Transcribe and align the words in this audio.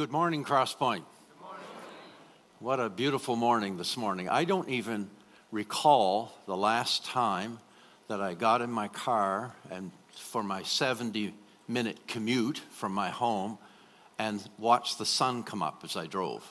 Good 0.00 0.12
morning, 0.12 0.46
Crosspoint. 0.46 1.02
Good 1.04 1.42
morning. 1.42 1.66
What 2.58 2.80
a 2.80 2.88
beautiful 2.88 3.36
morning 3.36 3.76
this 3.76 3.98
morning. 3.98 4.30
I 4.30 4.44
don't 4.44 4.70
even 4.70 5.10
recall 5.52 6.32
the 6.46 6.56
last 6.56 7.04
time 7.04 7.58
that 8.08 8.18
I 8.18 8.32
got 8.32 8.62
in 8.62 8.70
my 8.70 8.88
car 8.88 9.52
and 9.70 9.90
for 10.14 10.42
my 10.42 10.62
70 10.62 11.34
minute 11.68 11.98
commute 12.08 12.62
from 12.70 12.94
my 12.94 13.10
home 13.10 13.58
and 14.18 14.42
watched 14.56 14.96
the 14.96 15.04
sun 15.04 15.42
come 15.42 15.62
up 15.62 15.82
as 15.84 15.96
I 15.96 16.06
drove. 16.06 16.50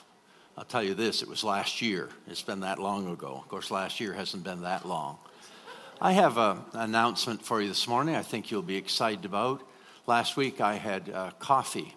I'll 0.56 0.62
tell 0.62 0.84
you 0.84 0.94
this, 0.94 1.20
it 1.20 1.28
was 1.28 1.42
last 1.42 1.82
year. 1.82 2.08
It's 2.28 2.42
been 2.42 2.60
that 2.60 2.78
long 2.78 3.12
ago. 3.12 3.40
Of 3.42 3.48
course, 3.48 3.72
last 3.72 3.98
year 3.98 4.12
hasn't 4.12 4.44
been 4.44 4.62
that 4.62 4.86
long. 4.86 5.18
I 6.00 6.12
have 6.12 6.38
an 6.38 6.60
announcement 6.72 7.42
for 7.42 7.60
you 7.60 7.66
this 7.66 7.88
morning 7.88 8.14
I 8.14 8.22
think 8.22 8.52
you'll 8.52 8.62
be 8.62 8.76
excited 8.76 9.24
about. 9.24 9.68
Last 10.06 10.36
week 10.36 10.60
I 10.60 10.76
had 10.76 11.10
uh, 11.10 11.32
coffee 11.40 11.96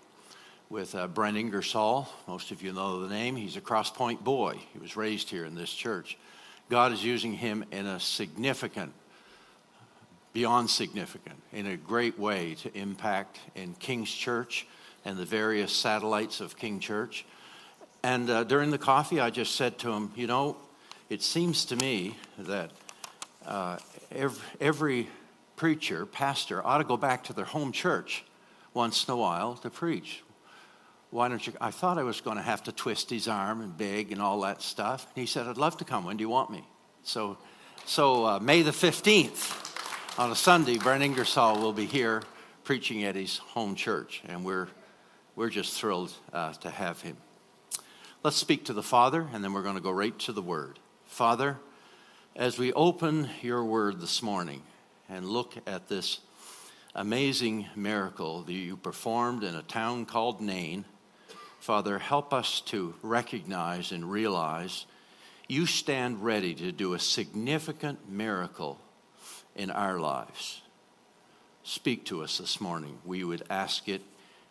with 0.74 0.96
uh, 0.96 1.06
Brent 1.06 1.38
Ingersoll. 1.38 2.10
Most 2.28 2.50
of 2.50 2.64
you 2.64 2.74
know 2.74 3.00
the 3.02 3.14
name. 3.14 3.36
He's 3.36 3.58
a 3.58 3.62
Crosspoint 3.62 4.24
boy. 4.24 4.58
He 4.74 4.80
was 4.80 4.98
raised 4.98 5.30
here 5.30 5.46
in 5.46 5.54
this 5.54 5.72
church. 5.72 6.18
God 6.68 6.92
is 6.92 7.06
using 7.06 7.34
him 7.34 7.64
in 7.72 7.86
a 7.86 8.00
significant, 8.00 8.92
beyond 10.34 10.72
significant, 10.72 11.36
in 11.52 11.68
a 11.68 11.78
great 11.78 12.18
way 12.18 12.56
to 12.56 12.76
impact 12.76 13.38
in 13.54 13.76
King's 13.76 14.12
Church 14.12 14.66
and 15.06 15.16
the 15.16 15.26
various 15.26 15.72
satellites 15.72 16.42
of 16.42 16.58
King 16.58 16.80
Church. 16.80 17.24
And 18.02 18.28
uh, 18.32 18.44
during 18.44 18.72
the 18.72 18.80
coffee, 18.80 19.20
I 19.20 19.30
just 19.30 19.54
said 19.54 19.78
to 19.80 19.92
him, 19.92 20.12
You 20.16 20.26
know, 20.26 20.58
it 21.08 21.22
seems 21.22 21.66
to 21.66 21.76
me 21.76 22.18
that 22.40 22.72
uh, 23.46 23.78
every, 24.12 24.42
every 24.60 25.08
preacher, 25.56 26.08
pastor, 26.08 26.66
ought 26.66 26.80
to 26.80 26.84
go 26.84 26.98
back 26.98 27.26
to 27.26 27.34
their 27.34 27.46
home 27.46 27.72
church 27.72 28.24
once 28.74 29.08
in 29.08 29.14
a 29.14 29.18
while 29.18 29.54
to 29.58 29.70
preach 29.70 30.24
why 31.14 31.30
don't 31.30 31.46
you? 31.46 31.54
I 31.62 31.70
thought 31.70 32.00
I 32.00 32.04
was 32.04 32.22
going 32.22 32.38
to 32.38 32.44
have 32.44 32.64
to 32.64 32.72
twist 32.72 33.12
his 33.12 33.28
arm 33.28 33.62
and 33.62 33.78
beg 33.78 34.12
and 34.12 34.20
all 34.20 34.42
that 34.42 34.64
stuff. 34.64 35.06
And 35.16 35.22
he 35.22 35.28
said, 35.28 35.46
I'd 35.46 35.58
love 35.58 35.78
to 35.78 35.86
come. 35.86 36.06
When 36.06 36.18
do 36.18 36.24
you 36.24 36.30
want 36.30 36.50
me? 36.50 36.66
So, 37.04 37.38
so 37.86 38.26
uh, 38.26 38.40
May 38.40 38.64
the 38.64 38.72
15th, 38.72 40.20
on 40.20 40.32
a 40.32 40.36
Sunday, 40.36 40.80
Brent 40.80 41.04
Ingersoll 41.04 41.60
will 41.60 41.72
be 41.72 41.86
here 41.86 42.24
preaching 42.64 43.04
at 43.04 43.14
his 43.14 43.38
home 43.38 43.76
church. 43.76 44.24
And 44.28 44.44
we're, 44.44 44.70
we're 45.36 45.52
just 45.52 45.80
thrilled 45.80 46.12
uh, 46.34 46.54
to 46.54 46.72
have 46.72 47.00
him. 47.02 47.18
Let's 48.24 48.38
speak 48.38 48.66
to 48.66 48.74
the 48.74 48.82
Father, 48.82 49.28
and 49.34 49.44
then 49.44 49.54
we're 49.54 49.62
going 49.62 49.76
to 49.76 49.82
go 49.82 49.92
right 49.92 50.18
to 50.20 50.32
the 50.32 50.42
Word. 50.42 50.80
Father, 51.06 51.60
as 52.36 52.58
we 52.58 52.74
open 52.74 53.30
your 53.44 53.64
Word 53.64 54.02
this 54.02 54.24
morning 54.24 54.64
and 55.08 55.28
look 55.28 55.54
at 55.68 55.90
this 55.90 56.22
amazing 56.96 57.68
miracle 57.76 58.42
that 58.42 58.54
you 58.54 58.78
performed 58.78 59.44
in 59.44 59.54
a 59.54 59.62
town 59.62 60.08
called 60.08 60.42
Nain, 60.42 60.86
Father, 61.64 61.98
help 61.98 62.34
us 62.34 62.60
to 62.60 62.94
recognize 63.02 63.94
and 63.94 64.12
realize 64.12 64.86
you 65.48 65.66
stand 65.66 66.22
ready 66.22 66.54
to 66.56 66.74
do 66.74 66.94
a 66.94 67.00
significant 67.00 68.10
miracle 68.10 68.82
in 69.56 69.72
our 69.72 69.98
lives. 69.98 70.62
Speak 71.64 72.04
to 72.08 72.22
us 72.22 72.38
this 72.38 72.60
morning. 72.60 72.98
We 73.06 73.24
would 73.24 73.44
ask 73.50 73.88
it 73.88 74.02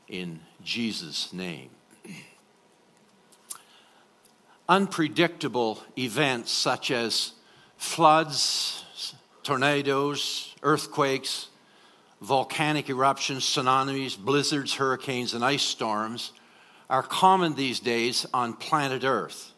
in 0.09 0.41
Jesus' 0.65 1.35
name. 1.35 1.69
Unpredictable 4.67 5.83
events 5.99 6.51
such 6.51 6.91
as 6.91 7.33
floods, 7.77 8.87
tornadoes, 9.43 10.55
earthquakes, 10.63 11.49
volcanic 12.23 12.89
eruptions, 12.89 13.45
tsunamis, 13.45 14.17
blizzards, 14.17 14.77
hurricanes, 14.77 15.35
and 15.35 15.45
ice 15.45 15.63
storms 15.63 16.33
are 16.93 17.03
common 17.03 17.55
these 17.55 17.81
days 17.81 18.27
on 18.35 18.53
planet 18.53 19.03
Earth. 19.03 19.53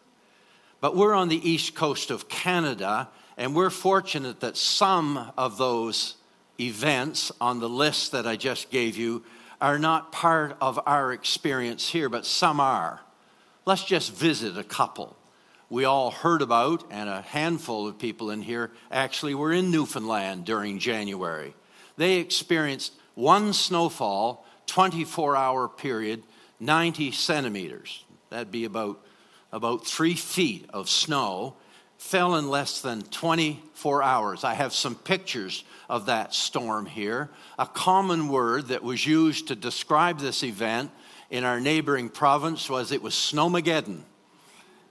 But 0.80 0.94
we're 0.94 1.14
on 1.14 1.28
the 1.28 1.50
east 1.50 1.74
coast 1.74 2.12
of 2.12 2.28
Canada, 2.28 3.08
and 3.36 3.56
we're 3.56 3.70
fortunate 3.70 4.38
that 4.38 4.56
some 4.56 5.32
of 5.36 5.58
those 5.58 6.14
events 6.60 7.32
on 7.40 7.58
the 7.58 7.68
list 7.68 8.12
that 8.12 8.24
I 8.24 8.36
just 8.36 8.70
gave 8.70 8.96
you 8.96 9.24
are 9.60 9.80
not 9.80 10.12
part 10.12 10.56
of 10.60 10.78
our 10.86 11.12
experience 11.12 11.88
here, 11.88 12.08
but 12.08 12.24
some 12.24 12.60
are. 12.60 13.00
Let's 13.66 13.84
just 13.84 14.14
visit 14.14 14.56
a 14.56 14.62
couple. 14.62 15.16
We 15.68 15.84
all 15.84 16.12
heard 16.12 16.40
about, 16.40 16.84
and 16.88 17.08
a 17.08 17.22
handful 17.22 17.88
of 17.88 17.98
people 17.98 18.30
in 18.30 18.42
here 18.42 18.70
actually 18.92 19.34
were 19.34 19.52
in 19.52 19.72
Newfoundland 19.72 20.44
during 20.44 20.78
January. 20.78 21.56
They 21.96 22.18
experienced 22.18 22.92
one 23.16 23.52
snowfall, 23.54 24.46
24 24.66 25.34
hour 25.36 25.68
period 25.68 26.22
90 26.60 27.12
centimeters. 27.12 28.04
That'd 28.30 28.50
be 28.50 28.64
about, 28.64 29.04
about 29.52 29.86
three 29.86 30.14
feet 30.14 30.66
of 30.70 30.88
snow. 30.88 31.56
Fell 31.98 32.34
in 32.36 32.48
less 32.48 32.80
than 32.80 33.02
24 33.02 34.02
hours. 34.02 34.44
I 34.44 34.54
have 34.54 34.72
some 34.72 34.94
pictures 34.94 35.64
of 35.88 36.06
that 36.06 36.34
storm 36.34 36.86
here. 36.86 37.30
A 37.58 37.66
common 37.66 38.28
word 38.28 38.68
that 38.68 38.82
was 38.82 39.06
used 39.06 39.48
to 39.48 39.54
describe 39.54 40.18
this 40.18 40.42
event 40.42 40.90
in 41.30 41.44
our 41.44 41.60
neighboring 41.60 42.08
province 42.08 42.68
was 42.68 42.92
it 42.92 43.02
was 43.02 43.14
snowmageddon. 43.14 44.02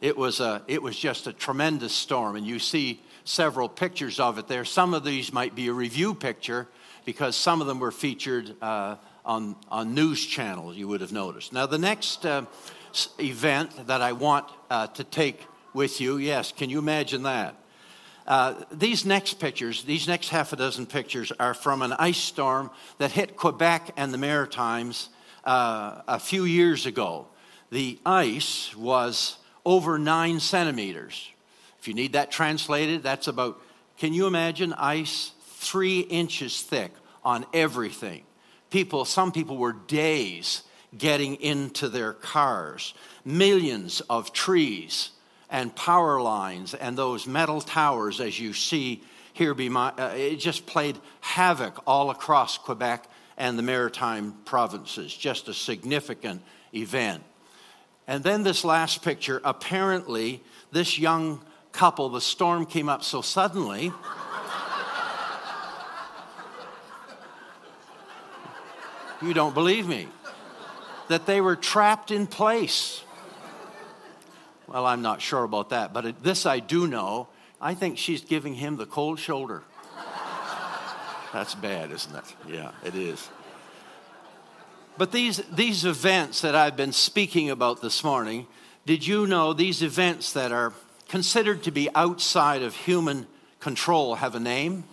It 0.01 0.17
was, 0.17 0.39
a, 0.39 0.61
it 0.67 0.81
was 0.81 0.97
just 0.97 1.27
a 1.27 1.33
tremendous 1.33 1.93
storm, 1.93 2.35
and 2.35 2.45
you 2.45 2.59
see 2.59 3.01
several 3.23 3.69
pictures 3.69 4.19
of 4.19 4.37
it 4.37 4.47
there. 4.47 4.65
Some 4.65 4.93
of 4.93 5.03
these 5.03 5.31
might 5.31 5.55
be 5.55 5.67
a 5.67 5.73
review 5.73 6.13
picture 6.13 6.67
because 7.05 7.35
some 7.35 7.61
of 7.61 7.67
them 7.67 7.79
were 7.79 7.91
featured 7.91 8.55
uh, 8.61 8.95
on, 9.25 9.55
on 9.69 9.93
news 9.93 10.25
channels, 10.25 10.75
you 10.75 10.87
would 10.87 11.01
have 11.01 11.11
noticed. 11.11 11.53
Now, 11.53 11.65
the 11.65 11.77
next 11.77 12.25
uh, 12.25 12.45
event 13.19 13.87
that 13.87 14.01
I 14.01 14.11
want 14.11 14.45
uh, 14.69 14.87
to 14.87 15.03
take 15.03 15.45
with 15.73 16.01
you, 16.01 16.17
yes, 16.17 16.51
can 16.51 16.69
you 16.69 16.79
imagine 16.79 17.23
that? 17.23 17.55
Uh, 18.25 18.63
these 18.71 19.05
next 19.05 19.35
pictures, 19.35 19.83
these 19.83 20.07
next 20.07 20.29
half 20.29 20.53
a 20.53 20.55
dozen 20.55 20.85
pictures, 20.85 21.31
are 21.39 21.53
from 21.53 21.81
an 21.81 21.93
ice 21.93 22.17
storm 22.17 22.69
that 22.97 23.11
hit 23.11 23.35
Quebec 23.35 23.91
and 23.97 24.13
the 24.13 24.17
Maritimes 24.17 25.09
uh, 25.43 26.01
a 26.07 26.19
few 26.19 26.45
years 26.45 26.85
ago. 26.85 27.27
The 27.69 27.99
ice 28.05 28.75
was 28.75 29.37
over 29.65 29.97
nine 29.97 30.39
centimeters. 30.39 31.29
If 31.79 31.87
you 31.87 31.93
need 31.93 32.13
that 32.13 32.31
translated, 32.31 33.03
that's 33.03 33.27
about, 33.27 33.61
can 33.97 34.13
you 34.13 34.27
imagine 34.27 34.73
ice 34.73 35.31
three 35.47 35.99
inches 35.99 36.61
thick 36.61 36.93
on 37.25 37.45
everything? 37.53 38.23
People, 38.73 39.05
some 39.05 39.31
people 39.31 39.55
were 39.55 39.71
days 39.71 40.63
getting 40.97 41.35
into 41.35 41.87
their 41.87 42.11
cars. 42.11 42.95
Millions 43.23 44.01
of 44.09 44.33
trees 44.33 45.11
and 45.51 45.73
power 45.75 46.19
lines 46.19 46.73
and 46.73 46.97
those 46.97 47.27
metal 47.27 47.61
towers, 47.61 48.19
as 48.19 48.39
you 48.39 48.51
see 48.51 49.03
here, 49.33 49.53
be 49.53 49.69
my, 49.69 49.89
uh, 49.89 50.13
it 50.15 50.37
just 50.37 50.65
played 50.65 50.97
havoc 51.21 51.83
all 51.85 52.09
across 52.09 52.57
Quebec 52.57 53.07
and 53.37 53.59
the 53.59 53.63
maritime 53.63 54.33
provinces. 54.43 55.15
Just 55.15 55.47
a 55.47 55.53
significant 55.53 56.41
event. 56.73 57.21
And 58.07 58.23
then 58.23 58.41
this 58.41 58.65
last 58.65 59.03
picture, 59.03 59.39
apparently, 59.43 60.41
this 60.71 60.97
young 60.97 61.41
couple, 61.73 62.09
the 62.09 62.21
storm 62.21 62.65
came 62.65 62.89
up 62.89 63.03
so 63.03 63.21
suddenly. 63.21 63.93
You 69.23 69.33
don't 69.33 69.53
believe 69.53 69.87
me. 69.87 70.07
That 71.07 71.25
they 71.25 71.39
were 71.39 71.55
trapped 71.55 72.11
in 72.11 72.27
place. 72.27 73.03
Well, 74.67 74.85
I'm 74.85 75.01
not 75.01 75.21
sure 75.21 75.43
about 75.43 75.69
that, 75.69 75.93
but 75.93 76.23
this 76.23 76.45
I 76.45 76.59
do 76.59 76.87
know. 76.87 77.27
I 77.61 77.73
think 77.73 77.97
she's 77.97 78.21
giving 78.21 78.55
him 78.55 78.77
the 78.77 78.85
cold 78.85 79.19
shoulder. 79.19 79.63
That's 81.31 81.55
bad, 81.55 81.91
isn't 81.91 82.15
it? 82.15 82.23
Yeah, 82.47 82.71
it 82.83 82.95
is. 82.95 83.29
But 84.97 85.11
these, 85.11 85.37
these 85.51 85.85
events 85.85 86.41
that 86.41 86.55
I've 86.55 86.77
been 86.77 86.91
speaking 86.91 87.49
about 87.49 87.81
this 87.81 88.03
morning, 88.03 88.45
did 88.85 89.07
you 89.07 89.25
know 89.25 89.53
these 89.53 89.81
events 89.81 90.33
that 90.33 90.51
are 90.51 90.73
considered 91.07 91.63
to 91.63 91.71
be 91.71 91.89
outside 91.95 92.61
of 92.61 92.75
human 92.75 93.25
control 93.59 94.15
have 94.15 94.35
a 94.35 94.39
name? 94.39 94.83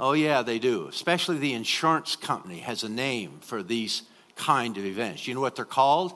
Oh, 0.00 0.14
yeah, 0.14 0.40
they 0.40 0.58
do. 0.58 0.88
Especially 0.88 1.36
the 1.36 1.52
insurance 1.52 2.16
company 2.16 2.60
has 2.60 2.82
a 2.84 2.88
name 2.88 3.38
for 3.42 3.62
these 3.62 4.02
kind 4.34 4.78
of 4.78 4.86
events. 4.86 5.28
You 5.28 5.34
know 5.34 5.42
what 5.42 5.56
they're 5.56 5.66
called? 5.66 6.14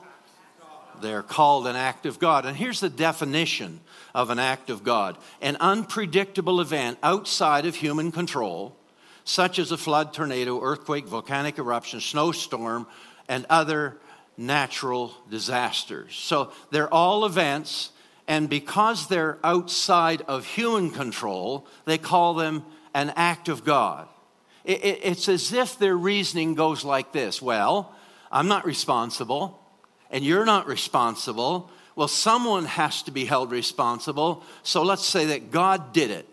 They're 1.01 1.21
called 1.21 1.67
an 1.67 1.75
act 1.75 2.07
of 2.07 2.17
God. 2.17 2.47
And 2.47 2.57
here's 2.57 2.79
the 2.79 2.89
definition 2.89 3.79
of 4.15 4.31
an 4.31 4.39
act 4.39 4.71
of 4.71 4.83
God 4.83 5.17
an 5.39 5.57
unpredictable 5.59 6.61
event 6.61 6.97
outside 7.03 7.67
of 7.67 7.75
human 7.75 8.11
control, 8.11 8.75
such 9.23 9.59
as 9.59 9.71
a 9.71 9.77
flood, 9.77 10.13
tornado, 10.13 10.59
earthquake, 10.63 11.05
volcanic 11.05 11.59
eruption, 11.59 11.99
snowstorm, 11.99 12.87
and 13.27 13.45
other 13.51 13.97
natural 14.35 15.13
disasters. 15.29 16.15
So 16.15 16.51
they're 16.71 16.91
all 16.91 17.23
events, 17.23 17.91
and 18.27 18.49
because 18.49 19.09
they're 19.09 19.37
outside 19.43 20.23
of 20.23 20.43
human 20.47 20.89
control, 20.89 21.67
they 21.85 21.99
call 21.99 22.33
them 22.33 22.65
an 22.95 23.11
act 23.15 23.49
of 23.49 23.63
God. 23.63 24.07
It, 24.63 24.83
it, 24.83 24.99
it's 25.03 25.29
as 25.29 25.53
if 25.53 25.77
their 25.77 25.95
reasoning 25.95 26.55
goes 26.55 26.83
like 26.83 27.11
this 27.11 27.41
Well, 27.41 27.93
I'm 28.31 28.47
not 28.47 28.65
responsible. 28.65 29.59
and 30.09 30.23
you're 30.23 30.45
not 30.45 30.65
responsible, 30.65 31.69
well, 31.95 32.07
someone 32.07 32.65
has 32.65 33.03
to 33.03 33.11
be 33.11 33.25
held 33.25 33.51
responsible. 33.51 34.43
So 34.63 34.83
let's 34.83 35.05
say 35.05 35.25
that 35.25 35.51
God 35.51 35.93
did 35.93 36.11
it. 36.11 36.27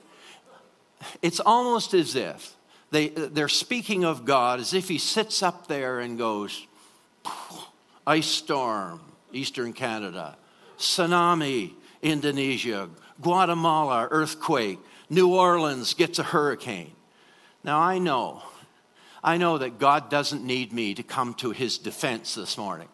It's 1.21 1.41
almost 1.41 1.95
as 1.95 2.15
if 2.15 2.55
they, 2.91 3.09
they're 3.09 3.49
speaking 3.49 4.05
of 4.05 4.25
God 4.25 4.61
as 4.61 4.75
if 4.75 4.89
He 4.89 4.99
sits 4.99 5.43
up 5.43 5.67
there 5.67 6.01
and 6.01 6.19
goes, 6.19 6.67
ice 8.07 8.27
storm, 8.27 9.01
eastern 9.33 9.73
Canada, 9.73 10.37
tsunami, 10.79 11.73
Indonesia, 12.03 12.89
Guatemala, 13.21 14.09
earthquake, 14.11 14.79
New 15.13 15.35
Orleans 15.35 15.93
gets 15.93 16.19
a 16.19 16.23
hurricane. 16.23 16.91
Now 17.63 17.79
I 17.79 17.99
know, 17.99 18.43
I 19.23 19.37
know 19.37 19.59
that 19.59 19.79
God 19.79 20.09
doesn't 20.09 20.43
need 20.43 20.73
me 20.73 20.95
to 20.95 21.03
come 21.03 21.35
to 21.35 21.51
his 21.51 21.77
defense 21.77 22.35
this 22.35 22.57
morning. 22.57 22.89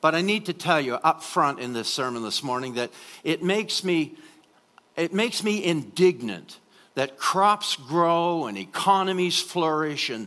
But 0.00 0.16
I 0.16 0.20
need 0.20 0.46
to 0.46 0.52
tell 0.52 0.80
you 0.80 0.94
up 0.94 1.22
front 1.22 1.60
in 1.60 1.72
this 1.72 1.88
sermon 1.88 2.24
this 2.24 2.42
morning 2.42 2.74
that 2.74 2.90
it 3.22 3.44
makes 3.44 3.84
me 3.84 4.16
it 4.96 5.14
makes 5.14 5.44
me 5.44 5.62
indignant 5.62 6.58
that 6.94 7.16
crops 7.16 7.76
grow 7.76 8.46
and 8.46 8.58
economies 8.58 9.40
flourish 9.40 10.10
and 10.10 10.26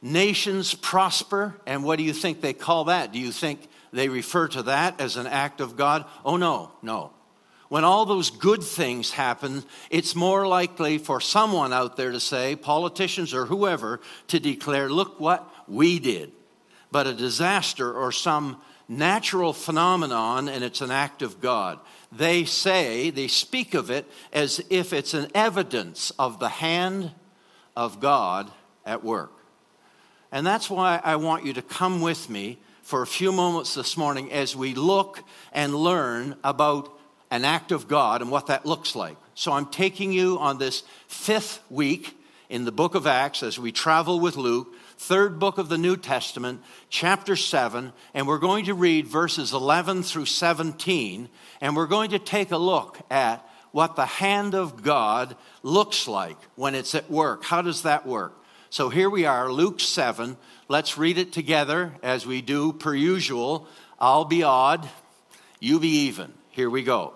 nations 0.00 0.74
prosper. 0.74 1.56
And 1.66 1.82
what 1.82 1.96
do 1.96 2.04
you 2.04 2.12
think 2.12 2.40
they 2.40 2.52
call 2.52 2.84
that? 2.84 3.12
Do 3.12 3.18
you 3.18 3.32
think 3.32 3.66
they 3.92 4.08
refer 4.08 4.46
to 4.48 4.62
that 4.62 5.00
as 5.00 5.16
an 5.16 5.26
act 5.26 5.60
of 5.60 5.76
God? 5.76 6.04
Oh, 6.24 6.36
no, 6.36 6.70
no. 6.82 7.10
When 7.68 7.84
all 7.84 8.06
those 8.06 8.30
good 8.30 8.62
things 8.62 9.10
happen, 9.10 9.64
it's 9.90 10.14
more 10.14 10.46
likely 10.46 10.98
for 10.98 11.20
someone 11.20 11.72
out 11.72 11.96
there 11.96 12.12
to 12.12 12.20
say, 12.20 12.56
politicians 12.56 13.32
or 13.32 13.46
whoever, 13.46 14.00
to 14.28 14.38
declare, 14.38 14.88
look 14.88 15.18
what 15.18 15.48
we 15.66 15.98
did. 15.98 16.32
But 16.90 17.06
a 17.06 17.14
disaster 17.14 17.92
or 17.92 18.12
some 18.12 18.60
natural 18.88 19.52
phenomenon 19.52 20.48
and 20.48 20.62
it's 20.62 20.80
an 20.80 20.90
act 20.90 21.22
of 21.22 21.40
God. 21.40 21.80
They 22.12 22.44
say, 22.44 23.10
they 23.10 23.28
speak 23.28 23.74
of 23.74 23.90
it 23.90 24.06
as 24.32 24.64
if 24.70 24.92
it's 24.92 25.14
an 25.14 25.28
evidence 25.34 26.12
of 26.18 26.38
the 26.38 26.48
hand 26.48 27.12
of 27.74 27.98
God 27.98 28.50
at 28.84 29.02
work. 29.02 29.32
And 30.30 30.46
that's 30.46 30.68
why 30.68 31.00
I 31.02 31.16
want 31.16 31.44
you 31.44 31.52
to 31.54 31.62
come 31.62 32.00
with 32.00 32.28
me 32.28 32.58
for 32.82 33.02
a 33.02 33.06
few 33.06 33.32
moments 33.32 33.74
this 33.74 33.96
morning 33.96 34.30
as 34.30 34.54
we 34.54 34.74
look 34.74 35.24
and 35.52 35.74
learn 35.74 36.36
about 36.44 36.93
an 37.34 37.44
act 37.44 37.72
of 37.72 37.88
God 37.88 38.22
and 38.22 38.30
what 38.30 38.46
that 38.46 38.64
looks 38.64 38.94
like. 38.94 39.16
So 39.34 39.50
I'm 39.50 39.66
taking 39.66 40.12
you 40.12 40.38
on 40.38 40.58
this 40.58 40.84
fifth 41.08 41.60
week 41.68 42.16
in 42.48 42.64
the 42.64 42.70
book 42.70 42.94
of 42.94 43.08
Acts 43.08 43.42
as 43.42 43.58
we 43.58 43.72
travel 43.72 44.20
with 44.20 44.36
Luke 44.36 44.72
third 44.98 45.40
book 45.40 45.58
of 45.58 45.68
the 45.68 45.76
New 45.76 45.96
Testament, 45.96 46.62
chapter 46.88 47.34
7, 47.34 47.92
and 48.14 48.28
we're 48.28 48.38
going 48.38 48.66
to 48.66 48.74
read 48.74 49.08
verses 49.08 49.52
11 49.52 50.04
through 50.04 50.26
17, 50.26 51.28
and 51.60 51.76
we're 51.76 51.88
going 51.88 52.10
to 52.10 52.20
take 52.20 52.52
a 52.52 52.56
look 52.56 53.00
at 53.10 53.44
what 53.72 53.96
the 53.96 54.06
hand 54.06 54.54
of 54.54 54.84
God 54.84 55.36
looks 55.64 56.06
like 56.06 56.38
when 56.54 56.76
it's 56.76 56.94
at 56.94 57.10
work. 57.10 57.42
How 57.42 57.60
does 57.62 57.82
that 57.82 58.06
work? 58.06 58.40
So 58.70 58.88
here 58.88 59.10
we 59.10 59.26
are, 59.26 59.52
Luke 59.52 59.80
7. 59.80 60.36
Let's 60.68 60.96
read 60.96 61.18
it 61.18 61.32
together 61.32 61.94
as 62.00 62.24
we 62.24 62.40
do 62.40 62.72
per 62.72 62.94
usual. 62.94 63.66
I'll 63.98 64.24
be 64.24 64.44
odd, 64.44 64.88
you 65.58 65.80
be 65.80 66.06
even. 66.06 66.32
Here 66.50 66.70
we 66.70 66.84
go. 66.84 67.14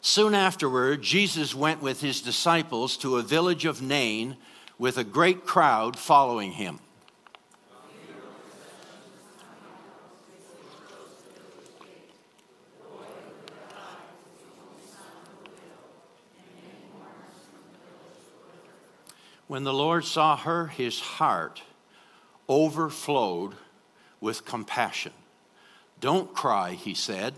Soon 0.00 0.34
afterward, 0.34 1.02
Jesus 1.02 1.54
went 1.54 1.82
with 1.82 2.00
his 2.00 2.20
disciples 2.20 2.96
to 2.98 3.16
a 3.16 3.22
village 3.22 3.64
of 3.64 3.82
Nain 3.82 4.36
with 4.78 4.98
a 4.98 5.04
great 5.04 5.44
crowd 5.44 5.98
following 5.98 6.52
him. 6.52 6.78
When 19.48 19.62
the 19.62 19.72
Lord 19.72 20.04
saw 20.04 20.36
her, 20.36 20.66
his 20.66 20.98
heart 20.98 21.62
overflowed 22.48 23.54
with 24.20 24.44
compassion. 24.44 25.12
Don't 26.00 26.34
cry, 26.34 26.72
he 26.72 26.94
said. 26.94 27.34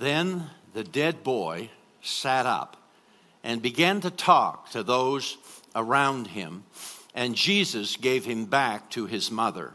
Then 0.00 0.48
the 0.72 0.82
dead 0.82 1.22
boy 1.22 1.68
sat 2.00 2.46
up 2.46 2.78
and 3.44 3.60
began 3.60 4.00
to 4.00 4.10
talk 4.10 4.70
to 4.70 4.82
those 4.82 5.36
around 5.76 6.28
him, 6.28 6.64
and 7.14 7.34
Jesus 7.34 7.98
gave 7.98 8.24
him 8.24 8.46
back 8.46 8.88
to 8.90 9.04
his 9.04 9.30
mother. 9.30 9.74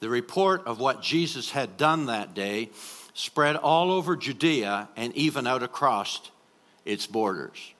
The 0.00 0.08
report 0.08 0.64
of 0.66 0.80
what 0.80 1.00
Jesus 1.00 1.50
had 1.50 1.76
done 1.76 2.06
that 2.06 2.34
day 2.34 2.70
spread 3.14 3.54
all 3.54 3.92
over 3.92 4.16
Judea 4.16 4.88
and 4.96 5.14
even 5.14 5.46
out 5.46 5.62
across 5.62 6.20
its 6.88 7.06
borders. 7.06 7.74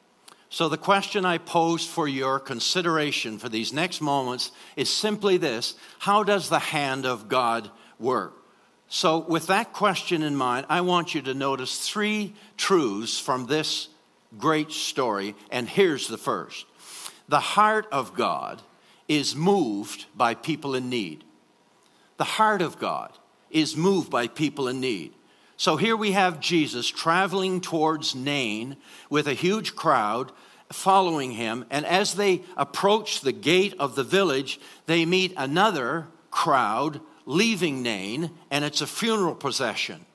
So, 0.51 0.69
the 0.69 0.79
question 0.79 1.25
I 1.25 1.39
pose 1.39 1.85
for 1.85 2.07
your 2.09 2.39
consideration 2.39 3.39
for 3.39 3.49
these 3.49 3.73
next 3.73 4.01
moments 4.01 4.53
is 4.77 4.89
simply 4.89 5.37
this 5.37 5.75
How 5.99 6.23
does 6.23 6.49
the 6.49 6.59
hand 6.59 7.05
of 7.05 7.29
God 7.29 7.71
work? 7.99 8.35
So, 8.89 9.19
with 9.19 9.49
that 9.49 9.73
question 9.73 10.23
in 10.23 10.37
mind, 10.37 10.67
I 10.69 10.81
want 10.81 11.15
you 11.15 11.23
to 11.23 11.35
notice 11.35 11.79
three 11.89 12.35
truths 12.57 13.19
from 13.19 13.47
this 13.47 13.89
great 14.39 14.73
story, 14.73 15.35
and 15.51 15.69
here's 15.69 16.09
the 16.09 16.19
first 16.19 16.67
The 17.29 17.41
heart 17.41 17.87
of 17.93 18.15
God 18.15 18.63
is 19.07 19.37
moved 19.37 20.07
by 20.15 20.35
people 20.35 20.75
in 20.75 20.89
need. 20.89 21.25
The 22.17 22.25
heart 22.25 22.63
of 22.63 22.79
God 22.79 23.13
is 23.51 23.77
moved 23.77 24.11
by 24.11 24.29
people 24.29 24.69
in 24.69 24.81
need. 24.81 25.13
So 25.59 25.77
here 25.77 25.97
we 25.97 26.13
have 26.13 26.39
Jesus 26.39 26.87
traveling 26.87 27.61
towards 27.61 28.15
Nain 28.15 28.77
with 29.11 29.27
a 29.27 29.35
huge 29.35 29.75
crowd 29.75 30.31
following 30.71 31.33
him. 31.33 31.65
And 31.69 31.85
as 31.85 32.15
they 32.15 32.43
approach 32.57 33.23
the 33.23 33.33
gate 33.33 33.75
of 33.81 33.97
the 33.97 34.05
village, 34.05 34.61
they 34.87 35.05
meet 35.05 35.35
another 35.37 36.07
crowd 36.31 37.01
leaving 37.27 37.83
Nain, 37.83 38.31
and 38.53 38.65
it's 38.65 38.83
a 38.83 38.87
funeral 38.87 39.35
procession. 39.35 40.07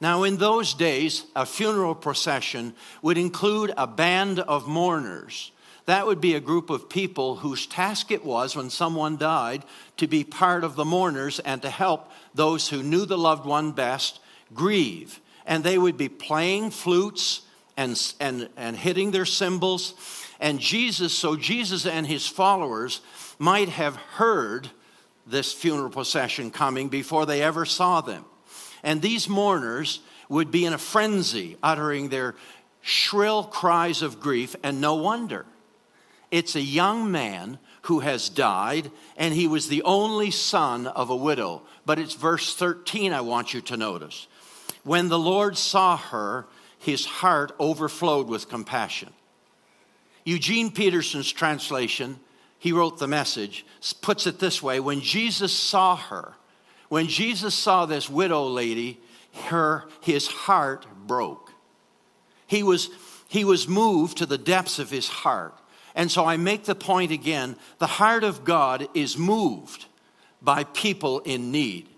Now, 0.00 0.22
in 0.22 0.38
those 0.38 0.72
days, 0.72 1.26
a 1.36 1.44
funeral 1.44 1.94
procession 1.94 2.72
would 3.02 3.18
include 3.18 3.74
a 3.76 3.86
band 3.86 4.40
of 4.40 4.66
mourners. 4.66 5.52
That 5.84 6.06
would 6.06 6.22
be 6.22 6.34
a 6.34 6.40
group 6.40 6.70
of 6.70 6.88
people 6.88 7.36
whose 7.36 7.66
task 7.66 8.10
it 8.10 8.24
was, 8.24 8.56
when 8.56 8.70
someone 8.70 9.18
died, 9.18 9.64
to 9.98 10.06
be 10.06 10.24
part 10.24 10.64
of 10.64 10.76
the 10.76 10.86
mourners 10.86 11.40
and 11.40 11.60
to 11.60 11.68
help 11.68 12.10
those 12.34 12.70
who 12.70 12.82
knew 12.82 13.04
the 13.04 13.18
loved 13.18 13.44
one 13.44 13.72
best 13.72 14.20
grieve. 14.54 15.20
And 15.46 15.64
they 15.64 15.78
would 15.78 15.96
be 15.96 16.08
playing 16.08 16.70
flutes 16.70 17.42
and, 17.76 18.00
and, 18.20 18.48
and 18.56 18.76
hitting 18.76 19.10
their 19.10 19.24
cymbals. 19.24 19.94
And 20.40 20.58
Jesus, 20.58 21.12
so 21.12 21.36
Jesus 21.36 21.86
and 21.86 22.06
his 22.06 22.26
followers 22.26 23.00
might 23.38 23.68
have 23.68 23.96
heard 23.96 24.68
this 25.26 25.52
funeral 25.52 25.90
procession 25.90 26.50
coming 26.50 26.88
before 26.88 27.26
they 27.26 27.42
ever 27.42 27.64
saw 27.64 28.00
them. 28.00 28.24
And 28.82 29.02
these 29.02 29.28
mourners 29.28 30.00
would 30.28 30.50
be 30.50 30.64
in 30.64 30.72
a 30.72 30.78
frenzy, 30.78 31.56
uttering 31.62 32.08
their 32.08 32.34
shrill 32.80 33.44
cries 33.44 34.02
of 34.02 34.20
grief, 34.20 34.54
and 34.62 34.80
no 34.80 34.94
wonder. 34.94 35.46
It's 36.30 36.56
a 36.56 36.60
young 36.60 37.10
man 37.10 37.58
who 37.82 38.00
has 38.00 38.28
died, 38.28 38.90
and 39.16 39.34
he 39.34 39.46
was 39.46 39.68
the 39.68 39.82
only 39.82 40.30
son 40.30 40.86
of 40.86 41.10
a 41.10 41.16
widow. 41.16 41.62
But 41.86 41.98
it's 41.98 42.14
verse 42.14 42.54
13 42.54 43.12
I 43.12 43.22
want 43.22 43.54
you 43.54 43.60
to 43.62 43.76
notice. 43.76 44.26
When 44.88 45.10
the 45.10 45.18
Lord 45.18 45.58
saw 45.58 45.98
her, 45.98 46.46
his 46.78 47.04
heart 47.04 47.52
overflowed 47.60 48.26
with 48.26 48.48
compassion. 48.48 49.12
Eugene 50.24 50.70
Peterson's 50.70 51.30
translation, 51.30 52.18
he 52.58 52.72
wrote 52.72 52.98
the 52.98 53.06
message, 53.06 53.66
puts 54.00 54.26
it 54.26 54.38
this 54.38 54.62
way 54.62 54.80
When 54.80 55.02
Jesus 55.02 55.52
saw 55.52 55.94
her, 55.94 56.32
when 56.88 57.06
Jesus 57.06 57.54
saw 57.54 57.84
this 57.84 58.08
widow 58.08 58.46
lady, 58.46 58.98
her, 59.48 59.84
his 60.00 60.26
heart 60.26 60.86
broke. 61.06 61.52
He 62.46 62.62
was, 62.62 62.88
he 63.28 63.44
was 63.44 63.68
moved 63.68 64.16
to 64.16 64.26
the 64.26 64.38
depths 64.38 64.78
of 64.78 64.88
his 64.88 65.08
heart. 65.08 65.52
And 65.94 66.10
so 66.10 66.24
I 66.24 66.38
make 66.38 66.64
the 66.64 66.74
point 66.74 67.12
again 67.12 67.56
the 67.76 67.86
heart 67.86 68.24
of 68.24 68.42
God 68.42 68.88
is 68.94 69.18
moved 69.18 69.84
by 70.40 70.64
people 70.64 71.18
in 71.20 71.52
need. 71.52 71.90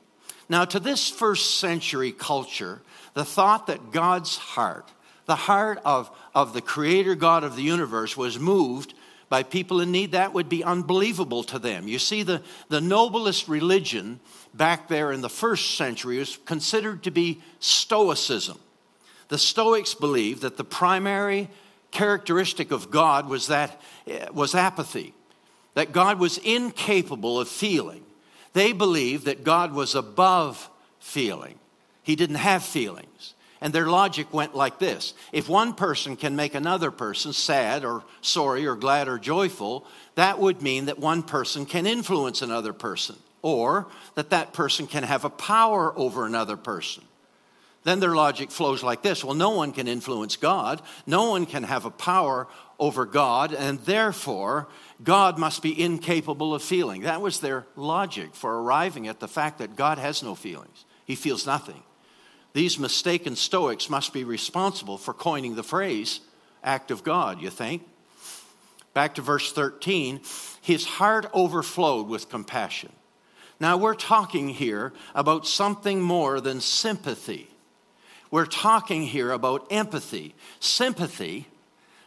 Now, 0.50 0.64
to 0.64 0.80
this 0.80 1.08
first 1.08 1.60
century 1.60 2.10
culture, 2.10 2.82
the 3.14 3.24
thought 3.24 3.68
that 3.68 3.92
God's 3.92 4.36
heart, 4.36 4.90
the 5.26 5.36
heart 5.36 5.78
of, 5.84 6.10
of 6.34 6.52
the 6.52 6.60
creator 6.60 7.14
God 7.14 7.44
of 7.44 7.54
the 7.54 7.62
universe, 7.62 8.16
was 8.16 8.36
moved 8.36 8.92
by 9.28 9.44
people 9.44 9.80
in 9.80 9.92
need, 9.92 10.10
that 10.10 10.34
would 10.34 10.48
be 10.48 10.64
unbelievable 10.64 11.44
to 11.44 11.60
them. 11.60 11.86
You 11.86 12.00
see, 12.00 12.24
the, 12.24 12.42
the 12.68 12.80
noblest 12.80 13.46
religion 13.46 14.18
back 14.52 14.88
there 14.88 15.12
in 15.12 15.20
the 15.20 15.28
first 15.28 15.76
century 15.76 16.18
was 16.18 16.36
considered 16.38 17.04
to 17.04 17.12
be 17.12 17.40
Stoicism. 17.60 18.58
The 19.28 19.38
Stoics 19.38 19.94
believed 19.94 20.42
that 20.42 20.56
the 20.56 20.64
primary 20.64 21.48
characteristic 21.92 22.72
of 22.72 22.90
God 22.90 23.28
was 23.28 23.46
that 23.46 23.80
eh, 24.08 24.26
was 24.32 24.56
apathy, 24.56 25.14
that 25.74 25.92
God 25.92 26.18
was 26.18 26.38
incapable 26.38 27.38
of 27.38 27.48
feeling. 27.48 28.04
They 28.52 28.72
believed 28.72 29.26
that 29.26 29.44
God 29.44 29.72
was 29.72 29.94
above 29.94 30.68
feeling. 30.98 31.58
He 32.02 32.16
didn't 32.16 32.36
have 32.36 32.64
feelings. 32.64 33.34
And 33.60 33.72
their 33.72 33.86
logic 33.86 34.32
went 34.32 34.56
like 34.56 34.78
this 34.78 35.12
if 35.32 35.48
one 35.48 35.74
person 35.74 36.16
can 36.16 36.34
make 36.34 36.54
another 36.54 36.90
person 36.90 37.32
sad 37.32 37.84
or 37.84 38.02
sorry 38.22 38.66
or 38.66 38.74
glad 38.74 39.06
or 39.06 39.18
joyful, 39.18 39.86
that 40.14 40.38
would 40.38 40.62
mean 40.62 40.86
that 40.86 40.98
one 40.98 41.22
person 41.22 41.66
can 41.66 41.86
influence 41.86 42.40
another 42.42 42.72
person, 42.72 43.16
or 43.42 43.86
that 44.14 44.30
that 44.30 44.52
person 44.52 44.86
can 44.86 45.02
have 45.02 45.24
a 45.24 45.30
power 45.30 45.92
over 45.96 46.24
another 46.24 46.56
person. 46.56 47.04
Then 47.82 48.00
their 48.00 48.14
logic 48.14 48.50
flows 48.50 48.82
like 48.82 49.02
this 49.02 49.24
well, 49.24 49.34
no 49.34 49.50
one 49.50 49.72
can 49.72 49.88
influence 49.88 50.36
God, 50.36 50.80
no 51.06 51.30
one 51.30 51.46
can 51.46 51.62
have 51.64 51.84
a 51.84 51.90
power 51.90 52.46
over 52.78 53.04
God, 53.04 53.52
and 53.52 53.78
therefore 53.80 54.68
God 55.02 55.38
must 55.38 55.62
be 55.62 55.80
incapable 55.80 56.54
of 56.54 56.62
feeling. 56.62 57.02
That 57.02 57.22
was 57.22 57.40
their 57.40 57.66
logic 57.76 58.34
for 58.34 58.60
arriving 58.60 59.08
at 59.08 59.20
the 59.20 59.28
fact 59.28 59.58
that 59.58 59.76
God 59.76 59.98
has 59.98 60.22
no 60.22 60.34
feelings, 60.34 60.84
He 61.04 61.14
feels 61.14 61.46
nothing. 61.46 61.82
These 62.52 62.78
mistaken 62.78 63.36
Stoics 63.36 63.88
must 63.88 64.12
be 64.12 64.24
responsible 64.24 64.98
for 64.98 65.14
coining 65.14 65.54
the 65.54 65.62
phrase 65.62 66.20
act 66.62 66.90
of 66.90 67.04
God, 67.04 67.40
you 67.40 67.50
think? 67.50 67.86
Back 68.92 69.14
to 69.14 69.22
verse 69.22 69.52
13, 69.52 70.20
his 70.60 70.84
heart 70.84 71.30
overflowed 71.32 72.08
with 72.08 72.28
compassion. 72.28 72.92
Now, 73.60 73.76
we're 73.76 73.94
talking 73.94 74.48
here 74.48 74.92
about 75.14 75.46
something 75.46 76.00
more 76.00 76.40
than 76.40 76.60
sympathy. 76.60 77.48
We're 78.30 78.46
talking 78.46 79.02
here 79.02 79.30
about 79.32 79.66
empathy. 79.70 80.34
Sympathy, 80.60 81.46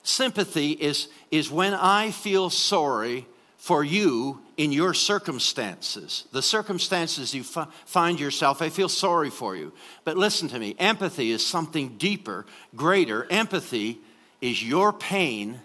sympathy 0.04 0.72
is, 0.72 1.08
is 1.32 1.50
when 1.50 1.74
I 1.74 2.12
feel 2.12 2.50
sorry 2.50 3.26
for 3.58 3.84
you 3.84 4.42
in 4.58 4.72
your 4.72 4.94
circumstances, 4.94 6.26
the 6.32 6.42
circumstances 6.42 7.34
you 7.34 7.42
f- 7.42 7.74
find 7.86 8.20
yourself, 8.20 8.62
I 8.62 8.70
feel 8.70 8.90
sorry 8.90 9.30
for 9.30 9.56
you. 9.56 9.72
But 10.04 10.18
listen 10.18 10.50
to 10.50 10.60
me 10.60 10.76
empathy 10.78 11.32
is 11.32 11.46
something 11.46 11.98
deeper, 11.98 12.46
greater. 12.76 13.26
Empathy 13.32 14.00
is 14.42 14.62
your 14.62 14.92
pain 14.92 15.62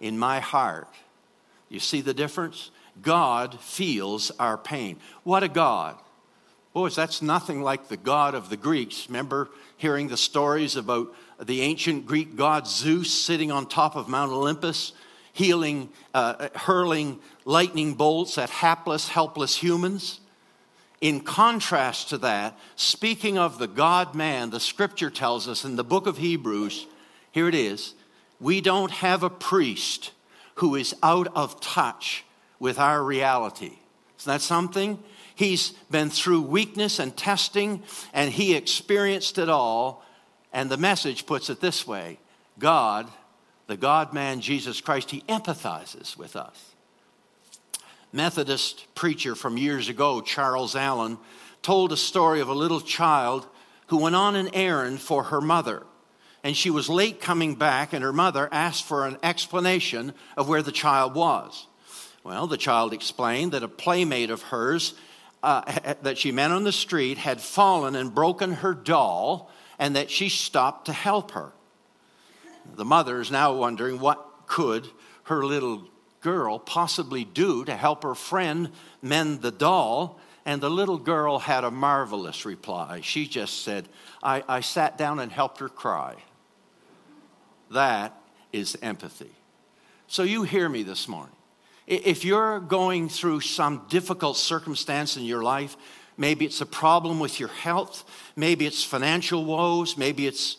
in 0.00 0.18
my 0.18 0.40
heart. 0.40 0.88
You 1.68 1.80
see 1.80 2.00
the 2.00 2.12
difference? 2.12 2.70
God 3.00 3.58
feels 3.60 4.32
our 4.38 4.58
pain. 4.58 4.98
What 5.22 5.42
a 5.42 5.48
God. 5.48 5.96
Boys, 6.72 6.96
that's 6.96 7.22
nothing 7.22 7.62
like 7.62 7.88
the 7.88 7.96
God 7.96 8.34
of 8.34 8.50
the 8.50 8.56
Greeks. 8.56 9.06
Remember 9.08 9.48
hearing 9.76 10.08
the 10.08 10.16
stories 10.16 10.76
about 10.76 11.14
the 11.42 11.62
ancient 11.62 12.06
Greek 12.06 12.36
god 12.36 12.66
Zeus 12.66 13.12
sitting 13.12 13.50
on 13.50 13.66
top 13.66 13.96
of 13.96 14.08
Mount 14.08 14.32
Olympus? 14.32 14.92
healing, 15.36 15.90
uh, 16.14 16.48
hurling 16.54 17.18
lightning 17.44 17.92
bolts 17.92 18.38
at 18.38 18.48
hapless, 18.48 19.08
helpless 19.08 19.54
humans. 19.54 20.20
In 21.02 21.20
contrast 21.20 22.08
to 22.08 22.18
that, 22.18 22.58
speaking 22.74 23.36
of 23.36 23.58
the 23.58 23.66
God 23.66 24.14
man, 24.14 24.48
the 24.48 24.58
scripture 24.58 25.10
tells 25.10 25.46
us 25.46 25.62
in 25.62 25.76
the 25.76 25.84
book 25.84 26.06
of 26.06 26.16
Hebrews, 26.16 26.86
here 27.32 27.48
it 27.48 27.54
is, 27.54 27.92
we 28.40 28.62
don't 28.62 28.90
have 28.90 29.22
a 29.22 29.28
priest 29.28 30.12
who 30.54 30.74
is 30.74 30.94
out 31.02 31.28
of 31.36 31.60
touch 31.60 32.24
with 32.58 32.78
our 32.78 33.04
reality. 33.04 33.76
Isn't 34.18 34.32
that 34.32 34.40
something? 34.40 34.98
He's 35.34 35.72
been 35.90 36.08
through 36.08 36.40
weakness 36.40 36.98
and 36.98 37.14
testing, 37.14 37.82
and 38.14 38.30
he 38.32 38.54
experienced 38.54 39.36
it 39.36 39.50
all. 39.50 40.02
And 40.52 40.70
the 40.70 40.76
message 40.76 41.26
puts 41.26 41.50
it 41.50 41.60
this 41.60 41.86
way 41.86 42.18
God 42.58 43.10
the 43.66 43.76
God 43.76 44.12
man 44.12 44.40
Jesus 44.40 44.80
Christ, 44.80 45.10
he 45.10 45.22
empathizes 45.22 46.16
with 46.16 46.36
us. 46.36 46.74
Methodist 48.12 48.86
preacher 48.94 49.34
from 49.34 49.58
years 49.58 49.88
ago, 49.88 50.20
Charles 50.20 50.76
Allen, 50.76 51.18
told 51.62 51.92
a 51.92 51.96
story 51.96 52.40
of 52.40 52.48
a 52.48 52.54
little 52.54 52.80
child 52.80 53.46
who 53.88 53.98
went 53.98 54.14
on 54.14 54.36
an 54.36 54.50
errand 54.54 55.00
for 55.00 55.24
her 55.24 55.40
mother. 55.40 55.84
And 56.44 56.56
she 56.56 56.70
was 56.70 56.88
late 56.88 57.20
coming 57.20 57.56
back, 57.56 57.92
and 57.92 58.04
her 58.04 58.12
mother 58.12 58.48
asked 58.52 58.84
for 58.84 59.04
an 59.04 59.18
explanation 59.22 60.14
of 60.36 60.48
where 60.48 60.62
the 60.62 60.72
child 60.72 61.14
was. 61.14 61.66
Well, 62.22 62.46
the 62.46 62.56
child 62.56 62.92
explained 62.92 63.52
that 63.52 63.64
a 63.64 63.68
playmate 63.68 64.30
of 64.30 64.42
hers 64.42 64.94
uh, 65.42 65.94
that 66.02 66.18
she 66.18 66.30
met 66.30 66.52
on 66.52 66.62
the 66.62 66.72
street 66.72 67.18
had 67.18 67.40
fallen 67.40 67.96
and 67.96 68.14
broken 68.14 68.52
her 68.52 68.74
doll, 68.74 69.50
and 69.78 69.96
that 69.96 70.10
she 70.10 70.28
stopped 70.28 70.86
to 70.86 70.92
help 70.92 71.32
her. 71.32 71.52
The 72.74 72.84
mother 72.84 73.20
is 73.20 73.30
now 73.30 73.54
wondering 73.54 74.00
what 74.00 74.46
could 74.46 74.88
her 75.24 75.44
little 75.44 75.88
girl 76.20 76.58
possibly 76.58 77.24
do 77.24 77.64
to 77.64 77.76
help 77.76 78.02
her 78.02 78.14
friend 78.14 78.70
mend 79.02 79.42
the 79.42 79.50
doll. 79.50 80.18
And 80.44 80.60
the 80.60 80.70
little 80.70 80.98
girl 80.98 81.40
had 81.40 81.64
a 81.64 81.70
marvelous 81.70 82.44
reply. 82.44 83.00
She 83.02 83.26
just 83.26 83.62
said, 83.62 83.88
I, 84.22 84.44
I 84.48 84.60
sat 84.60 84.96
down 84.96 85.18
and 85.18 85.30
helped 85.32 85.58
her 85.58 85.68
cry. 85.68 86.16
That 87.70 88.16
is 88.52 88.78
empathy. 88.80 89.32
So 90.06 90.22
you 90.22 90.44
hear 90.44 90.68
me 90.68 90.84
this 90.84 91.08
morning. 91.08 91.34
If 91.86 92.24
you're 92.24 92.60
going 92.60 93.08
through 93.08 93.40
some 93.40 93.86
difficult 93.88 94.36
circumstance 94.36 95.16
in 95.16 95.24
your 95.24 95.42
life, 95.42 95.76
maybe 96.16 96.44
it's 96.44 96.60
a 96.60 96.66
problem 96.66 97.20
with 97.20 97.38
your 97.40 97.48
health, 97.48 98.04
maybe 98.36 98.66
it's 98.66 98.84
financial 98.84 99.44
woes, 99.44 99.96
maybe 99.96 100.26
it's 100.26 100.56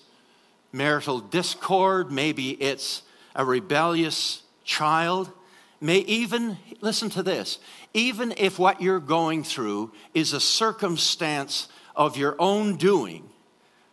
marital 0.71 1.19
discord, 1.19 2.11
maybe 2.11 2.51
it's 2.51 3.03
a 3.35 3.45
rebellious 3.45 4.43
child. 4.63 5.31
May 5.79 5.99
even, 5.99 6.57
listen 6.81 7.09
to 7.11 7.23
this, 7.23 7.59
even 7.93 8.33
if 8.37 8.57
what 8.57 8.81
you're 8.81 8.99
going 8.99 9.43
through 9.43 9.91
is 10.13 10.33
a 10.33 10.39
circumstance 10.39 11.67
of 11.95 12.17
your 12.17 12.35
own 12.39 12.75
doing, 12.77 13.29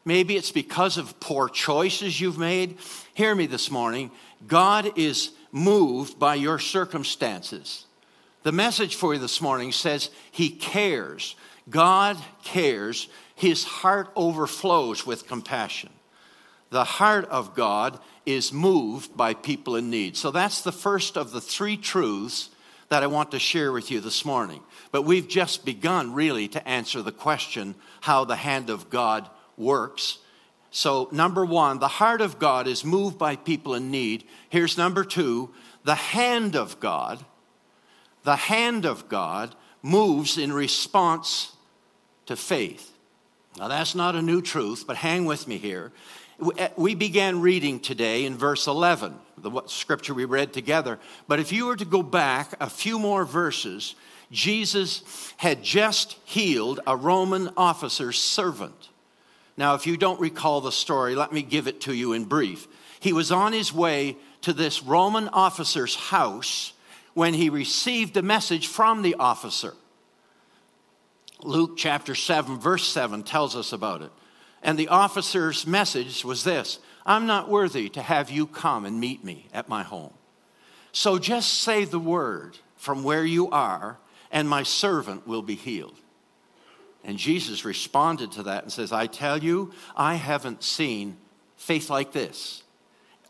maybe 0.05 0.37
it's 0.37 0.53
because 0.53 0.97
of 0.97 1.19
poor 1.21 1.49
choices 1.49 2.21
you've 2.21 2.39
made. 2.39 2.79
Hear 3.15 3.35
me 3.35 3.47
this 3.47 3.71
morning. 3.71 4.11
God 4.47 4.99
is 4.99 5.31
moved 5.53 6.19
by 6.19 6.35
your 6.35 6.59
circumstances. 6.59 7.87
The 8.43 8.53
message 8.53 8.97
for 8.97 9.15
you 9.15 9.21
this 9.21 9.41
morning 9.41 9.73
says 9.73 10.11
He 10.31 10.51
cares. 10.51 11.37
God 11.69 12.17
cares. 12.45 13.09
His 13.35 13.65
heart 13.65 14.11
overflows 14.17 15.07
with 15.07 15.27
compassion 15.27 15.91
the 16.75 16.85
heart 16.85 17.27
of 17.27 17.55
God 17.55 18.01
is 18.27 18.53
moved 18.53 19.17
by 19.17 19.33
people 19.33 19.77
in 19.77 19.91
need. 19.91 20.17
So 20.17 20.33
that's 20.33 20.63
the 20.63 20.73
first 20.73 21.17
of 21.17 21.31
the 21.31 21.41
three 21.41 21.77
truths 21.77 22.51
that 22.89 23.05
I 23.05 23.07
want 23.07 23.31
to 23.31 23.39
share 23.39 23.71
with 23.71 23.93
you 23.93 24.01
this 24.01 24.25
morning. 24.25 24.61
But 24.91 25.03
we've 25.03 25.29
just 25.29 25.65
begun 25.65 26.13
really 26.13 26.49
to 26.49 26.69
answer 26.69 27.01
the 27.01 27.13
question 27.13 27.77
how 28.01 28.25
the 28.25 28.35
hand 28.35 28.71
of 28.71 28.91
God 28.91 29.31
works. 29.57 30.19
So, 30.73 31.09
number 31.13 31.45
one, 31.45 31.79
the 31.79 31.87
heart 31.87 32.21
of 32.21 32.41
God 32.41 32.67
is 32.67 32.85
moved 32.85 33.19
by 33.19 33.37
people 33.37 33.75
in 33.75 33.93
need. 33.93 34.25
Here's 34.49 34.77
number 34.77 35.05
two 35.05 35.55
the 35.85 35.95
hand 35.95 36.57
of 36.57 36.81
God, 36.81 37.25
the 38.25 38.35
hand 38.35 38.85
of 38.85 39.09
God 39.09 39.55
moves 39.81 40.39
in 40.39 40.53
response 40.53 41.54
to 42.27 42.37
faith. 42.37 42.93
Now, 43.59 43.69
that's 43.69 43.95
not 43.95 44.17
a 44.17 44.23
new 44.23 44.43
truth, 44.43 44.85
but 44.87 44.97
hang 44.97 45.25
with 45.25 45.47
me 45.47 45.59
here. 45.59 45.93
Eh, 46.57 46.69
we 46.77 46.95
began 46.95 47.41
reading 47.41 47.79
today 47.79 48.25
in 48.25 48.37
verse 48.37 48.67
11, 48.67 49.15
the 49.39 49.63
scripture 49.67 50.15
we 50.15 50.25
read 50.25 50.53
together. 50.53 50.99
But 51.29 51.39
if 51.39 51.53
you 51.53 51.67
were 51.67 51.77
to 51.77 51.85
go 51.85 52.03
back 52.03 52.55
a 52.61 52.69
few 52.69 52.99
more 52.99 53.25
verses, 53.25 53.95
Jesus 54.33 55.33
had 55.37 55.63
just 55.63 56.17
healed 56.25 56.81
a 56.87 56.97
Roman 56.97 57.51
officer's 57.57 58.21
servant. 58.21 58.89
Now, 59.57 59.75
if 59.75 59.87
you 59.87 59.97
don't 59.97 60.21
recall 60.21 60.61
the 60.61 60.73
story, 60.73 61.15
let 61.15 61.33
me 61.33 61.43
give 61.43 61.69
it 61.69 61.83
to 61.83 61.95
you 61.95 62.13
in 62.13 62.25
brief. 62.25 62.67
He 62.99 63.13
was 63.13 63.31
on 63.31 63.53
his 63.53 63.73
way 63.73 64.17
to 64.41 64.53
this 64.53 64.83
Roman 64.83 65.29
officer's 65.29 65.95
house 65.95 66.73
when 67.15 67.35
he 67.35 67.49
received 67.49 68.17
a 68.17 68.23
message 68.23 68.67
from 68.67 69.03
the 69.03 69.15
officer. 69.15 69.75
Luke 71.45 71.77
chapter 71.77 72.15
7, 72.15 72.59
verse 72.59 72.87
7 72.89 73.23
tells 73.23 73.55
us 73.55 73.73
about 73.73 74.03
it. 74.03 74.11
And 74.63 74.79
the 74.79 74.89
officer's 74.89 75.67
message 75.67 76.25
was 76.25 76.43
this 76.43 76.79
I'm 77.05 77.27
not 77.27 77.49
worthy 77.49 77.89
to 77.91 78.03
have 78.03 78.31
you 78.31 78.47
come 78.47 78.85
and 78.85 78.99
meet 78.99 79.23
me 79.23 79.47
at 79.53 79.69
my 79.69 79.83
home. 79.83 80.15
So 80.93 81.19
just 81.19 81.53
say 81.53 81.85
the 81.85 81.99
word 81.99 82.57
from 82.77 83.05
where 83.05 83.25
you 83.25 83.51
are, 83.51 83.99
and 84.31 84.49
my 84.49 84.63
servant 84.63 85.27
will 85.27 85.43
be 85.43 85.55
healed. 85.55 85.97
And 87.05 87.19
Jesus 87.19 87.65
responded 87.65 88.33
to 88.33 88.45
that 88.45 88.63
and 88.63 88.73
says, 88.73 88.91
I 88.91 89.07
tell 89.07 89.37
you, 89.37 89.73
I 89.95 90.15
haven't 90.15 90.63
seen 90.63 91.19
faith 91.57 91.91
like 91.91 92.13
this 92.13 92.63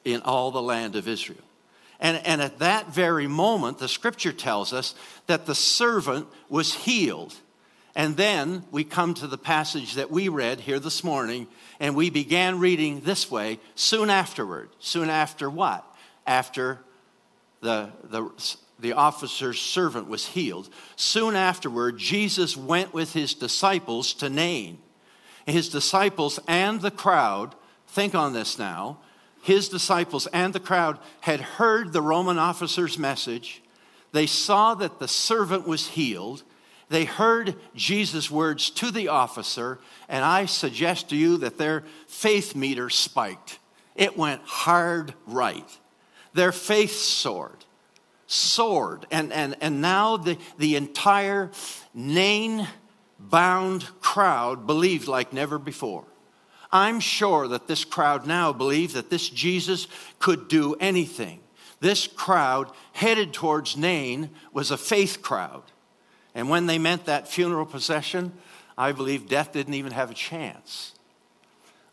in 0.05 0.21
all 0.21 0.51
the 0.51 0.63
land 0.63 0.95
of 0.95 1.09
Israel. 1.09 1.43
And, 1.99 2.25
and 2.25 2.41
at 2.43 2.59
that 2.59 2.93
very 2.93 3.27
moment, 3.27 3.79
the 3.79 3.89
scripture 3.89 4.33
tells 4.33 4.73
us 4.73 4.95
that 5.27 5.47
the 5.47 5.55
servant 5.55 6.29
was 6.49 6.75
healed. 6.75 7.35
And 7.97 8.17
then 8.17 8.65
we 8.71 8.83
come 8.83 9.15
to 9.15 9.27
the 9.27 9.39
passage 9.39 9.95
that 9.95 10.11
we 10.11 10.29
read 10.29 10.61
here 10.61 10.81
this 10.81 11.05
morning, 11.05 11.47
and 11.79 11.95
we 11.95 12.11
began 12.11 12.59
reading 12.59 13.01
this 13.01 13.31
way 13.31 13.61
soon 13.77 14.11
afterward. 14.11 14.71
Soon 14.81 15.09
after 15.09 15.49
what? 15.49 15.85
After 16.27 16.81
the, 17.61 17.91
the, 18.03 18.31
the 18.81 18.93
officer's 18.95 19.61
servant 19.61 20.09
was 20.09 20.27
healed. 20.27 20.69
Soon 20.97 21.37
afterward, 21.37 21.99
Jesus 21.99 22.57
went 22.57 22.93
with 22.93 23.13
his 23.13 23.33
disciples 23.35 24.13
to 24.15 24.29
Nain. 24.29 24.79
His 25.47 25.69
disciples 25.69 26.41
and 26.49 26.81
the 26.81 26.91
crowd, 26.91 27.55
think 27.87 28.15
on 28.15 28.33
this 28.33 28.59
now, 28.59 28.99
his 29.43 29.69
disciples 29.69 30.27
and 30.29 30.53
the 30.53 30.61
crowd 30.61 30.99
had 31.21 31.41
heard 31.41 31.93
the 31.93 32.03
Roman 32.03 32.39
officer's 32.39 32.99
message. 32.99 33.63
They 34.13 34.27
saw 34.27 34.75
that 34.75 34.99
the 34.99 35.09
servant 35.09 35.69
was 35.69 35.89
healed 35.89 36.43
they 36.89 37.05
heard 37.05 37.57
Jesus' 37.75 38.31
words 38.31 38.71
to 38.71 38.91
the 38.91 39.09
officer, 39.09 39.79
and 40.09 40.25
I 40.25 40.47
suggest 40.47 41.09
to 41.11 41.17
you 41.17 41.39
that 41.39 41.59
their 41.59 41.85
faith 42.07 42.55
meter 42.55 42.91
spiked. 42.91 43.59
It 43.95 44.17
went 44.17 44.43
hard 44.43 45.15
right. 45.27 45.69
Their 46.35 46.53
faith 46.53 46.93
soared, 46.93 47.65
soared. 48.27 49.07
And, 49.11 49.33
and, 49.33 49.57
and 49.61 49.81
now 49.81 50.17
the, 50.17 50.37
the 50.59 50.77
entire 50.77 51.51
Nain 51.95 52.67
bound 53.19 53.89
crowd 54.01 54.67
believed 54.67 55.09
like 55.09 55.33
never 55.33 55.59
before. 55.59 56.05
I'm 56.73 56.99
sure 56.99 57.47
that 57.49 57.69
this 57.69 57.85
crowd 57.85 58.27
now 58.27 58.53
believed 58.53 58.95
that 58.95 59.09
this 59.09 59.29
Jesus 59.29 59.87
could 60.19 60.49
do 60.49 60.75
anything. 60.81 61.41
This 61.79 62.09
crowd 62.09 62.73
headed 62.93 63.33
towards 63.33 63.77
Nain 63.77 64.31
was 64.53 64.73
a 64.73 64.77
faith 64.77 65.23
crowd. 65.23 65.63
And 66.35 66.49
when 66.49 66.67
they 66.67 66.79
meant 66.79 67.07
that 67.07 67.29
funeral 67.29 67.67
procession, 67.67 68.33
I 68.77 68.93
believe 68.93 69.29
death 69.29 69.53
didn't 69.53 69.75
even 69.75 69.93
have 69.93 70.11
a 70.11 70.15
chance. 70.15 70.93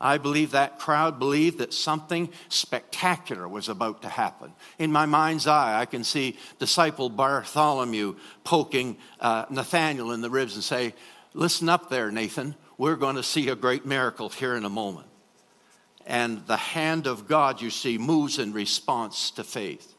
I 0.02 0.18
believe 0.18 0.52
that 0.52 0.80
crowd 0.80 1.20
believed 1.20 1.60
that 1.60 1.76
something 1.76 2.30
spectacular 2.50 3.48
was 3.48 3.70
about 3.70 4.02
to 4.02 4.10
happen. 4.10 4.52
In 4.80 4.92
my 4.92 5.06
mind's 5.06 5.46
eye, 5.46 5.80
I 5.80 5.86
can 5.86 6.04
see 6.04 6.38
disciple 6.58 7.08
Bartholomew 7.08 8.16
poking 8.44 8.98
uh, 9.20 9.46
Nathaniel 9.52 10.12
in 10.12 10.22
the 10.22 10.30
ribs 10.32 10.56
and 10.56 10.64
say, 10.64 10.96
Listen 11.34 11.70
up 11.70 11.90
there, 11.90 12.12
Nathan. 12.12 12.56
We're 12.78 12.96
going 12.96 13.16
to 13.16 13.24
see 13.24 13.48
a 13.50 13.56
great 13.56 13.86
miracle 13.86 14.30
here 14.30 14.56
in 14.56 14.66
a 14.66 14.70
moment. 14.70 15.08
And 16.06 16.46
the 16.48 16.58
hand 16.58 17.08
of 17.08 17.28
God, 17.28 17.62
you 17.62 17.70
see, 17.70 17.98
moves 17.98 18.40
in 18.40 18.54
response 18.54 19.32
to 19.32 19.44
faith. 19.44 19.91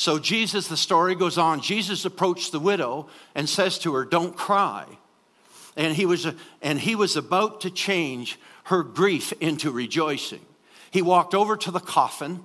So, 0.00 0.18
Jesus, 0.18 0.66
the 0.66 0.78
story 0.78 1.14
goes 1.14 1.36
on. 1.36 1.60
Jesus 1.60 2.06
approached 2.06 2.52
the 2.52 2.58
widow 2.58 3.08
and 3.34 3.46
says 3.46 3.78
to 3.80 3.92
her, 3.92 4.06
Don't 4.06 4.34
cry. 4.34 4.86
And 5.76 5.94
he 5.94 6.06
was, 6.06 6.26
and 6.62 6.80
he 6.80 6.94
was 6.94 7.16
about 7.16 7.60
to 7.60 7.70
change 7.70 8.40
her 8.64 8.82
grief 8.82 9.34
into 9.42 9.70
rejoicing. 9.70 10.40
He 10.90 11.02
walked 11.02 11.34
over 11.34 11.54
to 11.54 11.70
the 11.70 11.80
coffin. 11.80 12.42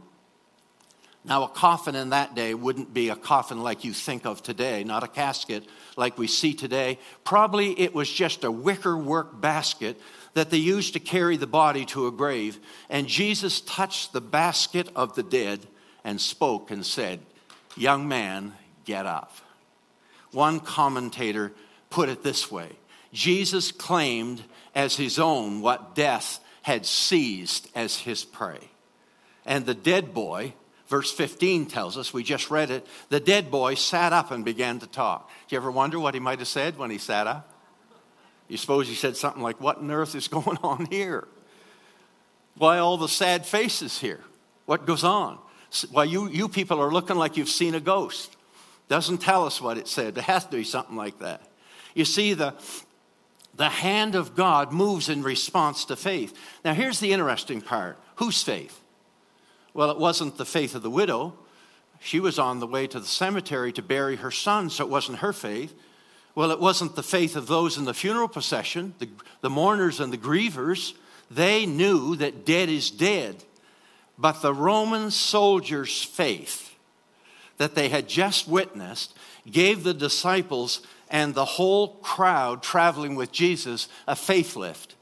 Now, 1.24 1.46
a 1.46 1.48
coffin 1.48 1.96
in 1.96 2.10
that 2.10 2.36
day 2.36 2.54
wouldn't 2.54 2.94
be 2.94 3.08
a 3.08 3.16
coffin 3.16 3.64
like 3.64 3.86
you 3.86 3.94
think 3.94 4.26
of 4.26 4.44
today, 4.44 4.84
not 4.84 5.06
a 5.06 5.08
casket 5.08 5.64
like 5.96 6.18
we 6.18 6.28
see 6.28 6.56
today. 6.56 7.00
Probably 7.24 7.80
it 7.80 7.96
was 7.96 8.12
just 8.12 8.44
a 8.44 8.52
wicker 8.52 8.98
work 8.98 9.40
basket 9.40 9.98
that 10.34 10.50
they 10.50 10.58
used 10.58 10.92
to 10.92 11.00
carry 11.00 11.38
the 11.38 11.48
body 11.48 11.86
to 11.86 12.08
a 12.08 12.12
grave. 12.12 12.60
And 12.90 13.08
Jesus 13.08 13.62
touched 13.62 14.12
the 14.12 14.20
basket 14.20 14.90
of 14.94 15.16
the 15.16 15.24
dead 15.24 15.66
and 16.04 16.20
spoke 16.20 16.70
and 16.70 16.86
said, 16.86 17.22
Young 17.78 18.08
man, 18.08 18.54
get 18.86 19.06
up. 19.06 19.32
One 20.32 20.60
commentator 20.60 21.52
put 21.90 22.10
it 22.10 22.24
this 22.24 22.52
way 22.52 22.70
Jesus 23.14 23.72
claimed 23.72 24.44
as 24.74 24.96
his 24.96 25.20
own 25.20 25.62
what 25.62 25.96
death 25.96 26.40
had 26.62 26.86
seized 26.86 27.70
as 27.76 27.98
his 27.98 28.26
prey. 28.26 28.60
And 29.46 29.66
the 29.66 29.74
dead 29.74 30.14
boy, 30.14 30.54
verse 30.88 31.12
15 31.12 31.68
tells 31.68 31.98
us, 31.98 32.14
we 32.14 32.24
just 32.24 32.50
read 32.50 32.72
it, 32.72 32.86
the 33.10 33.20
dead 33.20 33.52
boy 33.52 33.76
sat 33.76 34.12
up 34.12 34.32
and 34.32 34.44
began 34.44 34.80
to 34.80 34.88
talk. 34.88 35.30
Do 35.48 35.56
you 35.56 35.58
ever 35.58 35.72
wonder 35.72 36.00
what 36.00 36.16
he 36.16 36.20
might 36.20 36.40
have 36.40 36.48
said 36.48 36.78
when 36.78 36.90
he 36.90 36.98
sat 36.98 37.28
up? 37.28 37.52
You 38.48 38.58
suppose 38.58 38.88
he 38.88 38.96
said 38.96 39.16
something 39.16 39.42
like, 39.42 39.60
What 39.62 39.78
on 39.78 39.90
earth 39.92 40.16
is 40.16 40.28
going 40.28 40.58
on 40.64 40.86
here? 40.88 41.28
Why 42.58 42.80
all 42.80 42.98
the 42.98 43.08
sad 43.08 43.46
faces 43.46 44.00
here? 44.00 44.22
What 44.66 44.86
goes 44.86 45.04
on? 45.04 45.38
Well, 45.92 46.06
you, 46.06 46.30
you 46.30 46.48
people 46.48 46.80
are 46.80 46.92
looking 46.92 47.18
like 47.18 47.38
you've 47.38 47.50
seen 47.50 47.76
a 47.76 47.80
ghost. 47.80 48.36
Doesn't 48.88 49.18
tell 49.18 49.46
us 49.46 49.60
what 49.60 49.78
it 49.78 49.88
said. 49.88 50.18
It 50.18 50.24
has 50.26 50.46
to 50.46 50.58
be 50.58 50.64
something 50.64 50.96
like 50.96 51.20
that. 51.20 51.42
You 51.96 52.06
see, 52.06 52.34
the, 52.34 52.54
the 53.56 53.70
hand 53.70 54.16
of 54.16 54.36
God 54.36 54.72
moves 54.72 55.10
in 55.10 55.24
response 55.24 55.86
to 55.86 55.96
faith. 55.96 56.38
Now, 56.64 56.74
here's 56.74 57.00
the 57.00 57.14
interesting 57.14 57.62
part 57.62 57.98
whose 58.16 58.44
faith? 58.44 58.82
Well, 59.74 59.92
it 59.92 59.98
wasn't 59.98 60.38
the 60.38 60.46
faith 60.46 60.76
of 60.76 60.84
the 60.84 60.90
widow. 60.90 61.34
She 62.00 62.20
was 62.20 62.38
on 62.38 62.60
the 62.60 62.68
way 62.68 62.88
to 62.88 63.00
the 63.00 63.06
cemetery 63.06 63.74
to 63.74 63.82
bury 63.82 64.18
her 64.18 64.32
son, 64.32 64.70
so 64.70 64.86
it 64.86 64.90
wasn't 64.90 65.20
her 65.20 65.34
faith. 65.34 65.74
Well, 66.36 66.52
it 66.52 66.60
wasn't 66.60 66.96
the 66.96 67.04
faith 67.04 67.36
of 67.36 67.48
those 67.48 67.78
in 67.78 67.86
the 67.86 67.94
funeral 67.94 68.28
procession, 68.28 68.94
the, 69.00 69.10
the 69.42 69.50
mourners 69.50 70.00
and 70.00 70.14
the 70.14 70.18
grievers. 70.18 70.94
They 71.32 71.66
knew 71.66 72.16
that 72.18 72.46
dead 72.46 72.70
is 72.70 72.92
dead. 72.92 73.44
But 74.18 74.42
the 74.42 74.54
Roman 74.54 75.12
soldiers' 75.12 76.04
faith 76.04 76.74
that 77.58 77.76
they 77.76 77.90
had 77.90 78.08
just 78.08 78.48
witnessed 78.48 79.16
gave 79.50 79.84
the 79.84 79.94
disciples 79.94 80.82
and 81.10 81.34
the 81.34 81.46
whole 81.46 81.96
crowd 81.96 82.64
traveling 82.64 83.16
with 83.16 83.32
Jesus 83.32 83.88
a 84.08 84.16
faith 84.16 84.56
lift. 84.56 84.96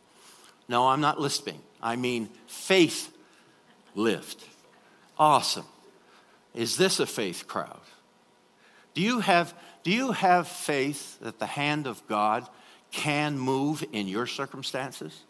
No, 0.68 0.88
I'm 0.90 1.02
not 1.02 1.20
lisping. 1.20 1.60
I 1.82 1.96
mean 1.96 2.30
faith 2.48 3.16
lift. 3.96 4.44
Awesome. 5.18 5.66
Is 6.54 6.78
this 6.78 7.00
a 7.00 7.06
faith 7.06 7.48
crowd? 7.48 7.80
Do 8.94 9.02
you 9.02 9.20
have, 9.22 9.54
do 9.84 9.92
you 9.92 10.12
have 10.12 10.48
faith 10.48 11.20
that 11.20 11.40
the 11.40 11.46
hand 11.46 11.88
of 11.88 12.06
God 12.08 12.48
can 12.92 13.40
move 13.40 13.84
in 13.92 14.08
your 14.08 14.28
circumstances? 14.28 15.22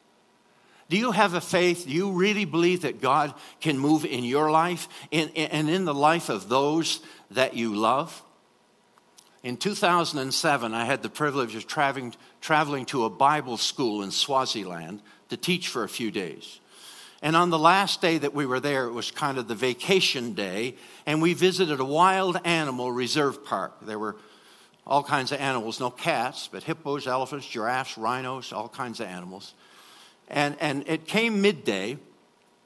Do 0.94 1.00
you 1.00 1.12
have 1.12 1.34
a 1.34 1.42
faith? 1.42 1.86
Do 1.88 1.92
you 1.92 2.12
really 2.12 2.46
believe 2.46 2.84
that 2.84 3.02
God 3.02 3.34
can 3.62 3.80
move 3.80 4.06
in 4.06 4.24
your 4.24 4.52
life 4.52 4.88
and 5.12 5.32
in 5.36 5.86
the 5.86 5.94
life 5.94 6.30
of 6.30 6.50
those 6.50 7.00
that 7.32 7.56
you 7.56 7.74
love? 7.74 8.22
In 9.42 9.58
2007, 9.58 10.72
I 10.72 10.86
had 10.86 11.02
the 11.02 11.10
privilege 11.10 11.56
of 11.56 11.66
traveling, 11.66 12.14
traveling 12.42 12.86
to 12.86 13.06
a 13.06 13.10
Bible 13.10 13.58
school 13.58 14.04
in 14.04 14.12
Swaziland 14.12 15.02
to 15.30 15.36
teach 15.36 15.70
for 15.70 15.84
a 15.84 15.90
few 15.90 16.12
days. 16.12 16.60
And 17.24 17.36
on 17.36 17.50
the 17.50 17.58
last 17.58 18.00
day 18.00 18.20
that 18.20 18.36
we 18.36 18.46
were 18.46 18.60
there, 18.60 18.86
it 18.86 18.94
was 18.94 19.10
kind 19.10 19.40
of 19.40 19.48
the 19.48 19.56
vacation 19.56 20.34
day, 20.34 20.76
and 21.08 21.24
we 21.24 21.34
visited 21.34 21.80
a 21.80 21.86
wild 21.86 22.38
animal 22.46 22.92
reserve 22.92 23.44
park. 23.44 23.78
There 23.82 23.98
were 23.98 24.16
all 24.86 25.02
kinds 25.02 25.32
of 25.32 25.40
animals, 25.40 25.80
no 25.80 25.90
cats, 25.90 26.50
but 26.52 26.62
hippos, 26.62 27.08
elephants, 27.08 27.48
giraffes, 27.48 27.98
rhinos, 27.98 28.54
all 28.54 28.70
kinds 28.70 29.00
of 29.00 29.08
animals. 29.08 29.56
And, 30.34 30.58
and 30.60 30.84
it 30.88 31.06
came 31.06 31.44
midday, 31.44 32.00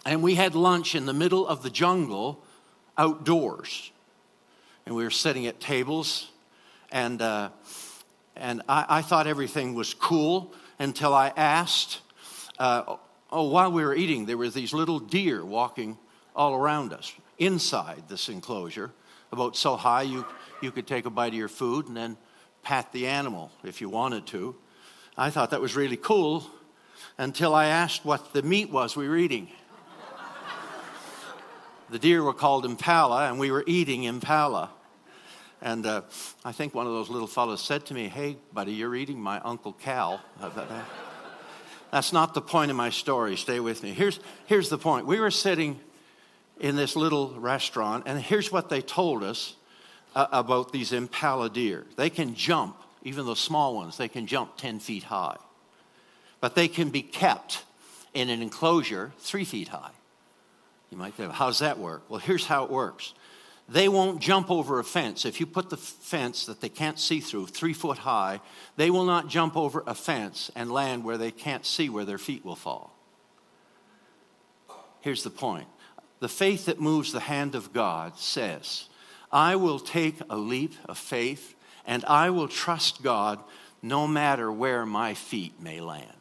and 0.06 0.24
we 0.24 0.36
had 0.36 0.56
lunch 0.56 0.96
in 0.96 1.06
the 1.06 1.14
middle 1.14 1.46
of 1.46 1.64
the 1.64 1.70
jungle 1.70 2.42
outdoors. 2.98 3.92
And 4.86 4.96
we 4.96 5.04
were 5.04 5.12
sitting 5.12 5.48
at 5.48 5.60
tables, 5.60 6.32
and, 6.94 7.22
uh, 7.22 7.50
and 8.38 8.62
I, 8.70 8.86
I, 8.88 9.02
thought 9.02 9.28
everything 9.28 9.76
was 9.76 9.94
cool 9.94 10.54
until 10.80 11.14
I 11.14 11.34
asked. 11.36 12.00
Uh, 12.58 12.96
oh, 13.34 13.50
while 13.50 13.70
we 13.74 13.84
were 13.84 13.94
eating, 13.94 14.26
there 14.26 14.38
were 14.38 14.50
these 14.50 14.74
little 14.74 15.00
deer 15.00 15.44
walking 15.44 15.98
all 16.38 16.56
around 16.56 16.94
us 16.94 17.12
inside 17.38 18.04
this 18.08 18.30
enclosure, 18.30 18.94
about 19.34 19.58
so 19.58 19.76
high 19.76 20.04
you, 20.04 20.26
you 20.62 20.72
could 20.72 20.88
take 20.88 21.06
a 21.06 21.10
bite 21.10 21.34
of 21.34 21.34
your 21.34 21.50
food 21.50 21.90
and 21.90 21.98
then 21.98 22.16
pat 22.64 22.94
the 22.94 23.08
animal 23.08 23.52
if 23.66 23.82
you 23.82 23.90
wanted 23.90 24.26
to. 24.28 24.56
I 25.18 25.32
thought 25.32 25.50
that 25.50 25.60
was 25.60 25.76
really 25.76 25.98
cool 25.98 26.50
until 27.18 27.56
I 27.56 27.68
asked 27.68 28.06
what 28.06 28.34
the 28.34 28.44
meat 28.44 28.70
was 28.70 28.96
we 28.96 29.08
were 29.08 29.18
eating. 29.18 29.50
the 31.90 32.00
deer 32.00 32.22
were 32.22 32.34
called 32.34 32.66
impala, 32.66 33.30
and 33.30 33.40
we 33.40 33.52
were 33.52 33.64
eating 33.66 34.04
impala. 34.04 34.72
And 35.62 35.86
uh, 35.86 36.04
I 36.46 36.52
think 36.52 36.76
one 36.76 36.86
of 36.86 36.94
those 36.94 37.10
little 37.10 37.28
fellows 37.28 37.62
said 37.62 37.86
to 37.88 37.94
me, 37.94 38.08
Hey, 38.08 38.38
buddy, 38.54 38.74
you're 38.74 38.96
eating 38.96 39.20
my 39.20 39.40
Uncle 39.40 39.74
Cal. 39.74 40.22
That's 41.92 42.14
not 42.14 42.34
the 42.34 42.42
point 42.42 42.70
of 42.70 42.78
my 42.78 42.92
story. 42.92 43.36
Stay 43.38 43.60
with 43.60 43.82
me. 43.82 43.92
Here's, 43.92 44.20
here's 44.46 44.70
the 44.70 44.78
point. 44.78 45.08
We 45.08 45.20
were 45.20 45.32
sitting 45.32 45.80
in 46.60 46.76
this 46.76 46.96
little 46.96 47.34
restaurant, 47.40 48.04
and 48.06 48.20
here's 48.20 48.52
what 48.52 48.70
they 48.70 48.82
told 48.82 49.24
us 49.24 49.56
uh, 50.16 50.28
about 50.32 50.72
these 50.72 50.92
impala 50.92 51.50
deer. 51.50 51.86
They 51.96 52.10
can 52.10 52.36
jump, 52.36 52.78
even 53.04 53.26
the 53.26 53.36
small 53.36 53.76
ones, 53.76 53.98
they 53.98 54.10
can 54.10 54.28
jump 54.28 54.58
10 54.58 54.80
feet 54.80 55.04
high 55.04 55.38
but 56.40 56.56
they 56.56 56.68
can 56.68 56.90
be 56.90 57.02
kept 57.02 57.64
in 58.14 58.30
an 58.30 58.42
enclosure 58.42 59.12
three 59.20 59.46
feet 59.46 59.70
high. 59.70 59.92
You 60.90 60.98
might 60.98 61.14
think, 61.16 61.32
how 61.32 61.48
does 61.48 61.60
that 61.60 61.80
work? 61.80 62.04
Well, 62.10 62.20
here's 62.20 62.46
how 62.46 62.64
it 62.64 62.70
works 62.70 63.14
they 63.70 63.90
won't 63.90 64.22
jump 64.22 64.50
over 64.50 64.80
a 64.80 64.84
fence. 64.84 65.26
If 65.26 65.42
you 65.42 65.46
put 65.46 65.70
the 65.70 65.78
fence 65.78 66.46
that 66.46 66.62
they 66.62 66.70
can't 66.70 66.98
see 66.98 67.20
through, 67.20 67.48
three 67.48 67.74
foot 67.74 67.98
high, 67.98 68.40
they 68.78 68.90
will 68.90 69.04
not 69.04 69.28
jump 69.28 69.58
over 69.58 69.84
a 69.86 69.94
fence 69.94 70.50
and 70.56 70.72
land 70.72 71.04
where 71.04 71.18
they 71.18 71.32
can't 71.32 71.66
see 71.66 71.90
where 71.90 72.06
their 72.06 72.18
feet 72.18 72.46
will 72.46 72.56
fall. 72.56 72.94
Here's 75.02 75.24
the 75.24 75.30
point 75.30 75.68
the 76.20 76.30
faith 76.30 76.66
that 76.66 76.80
moves 76.80 77.12
the 77.12 77.20
hand 77.20 77.56
of 77.56 77.74
God 77.74 78.18
says, 78.18 78.88
I 79.32 79.58
will 79.58 79.80
take 79.80 80.16
a 80.30 80.38
leap 80.38 80.74
of 80.86 80.98
faith 80.98 81.56
and 81.86 82.04
I 82.06 82.30
will 82.30 82.48
trust 82.48 83.04
God 83.04 83.40
no 83.82 84.08
matter 84.08 84.52
where 84.52 84.86
my 84.86 85.14
feet 85.14 85.62
may 85.62 85.82
land. 85.82 86.17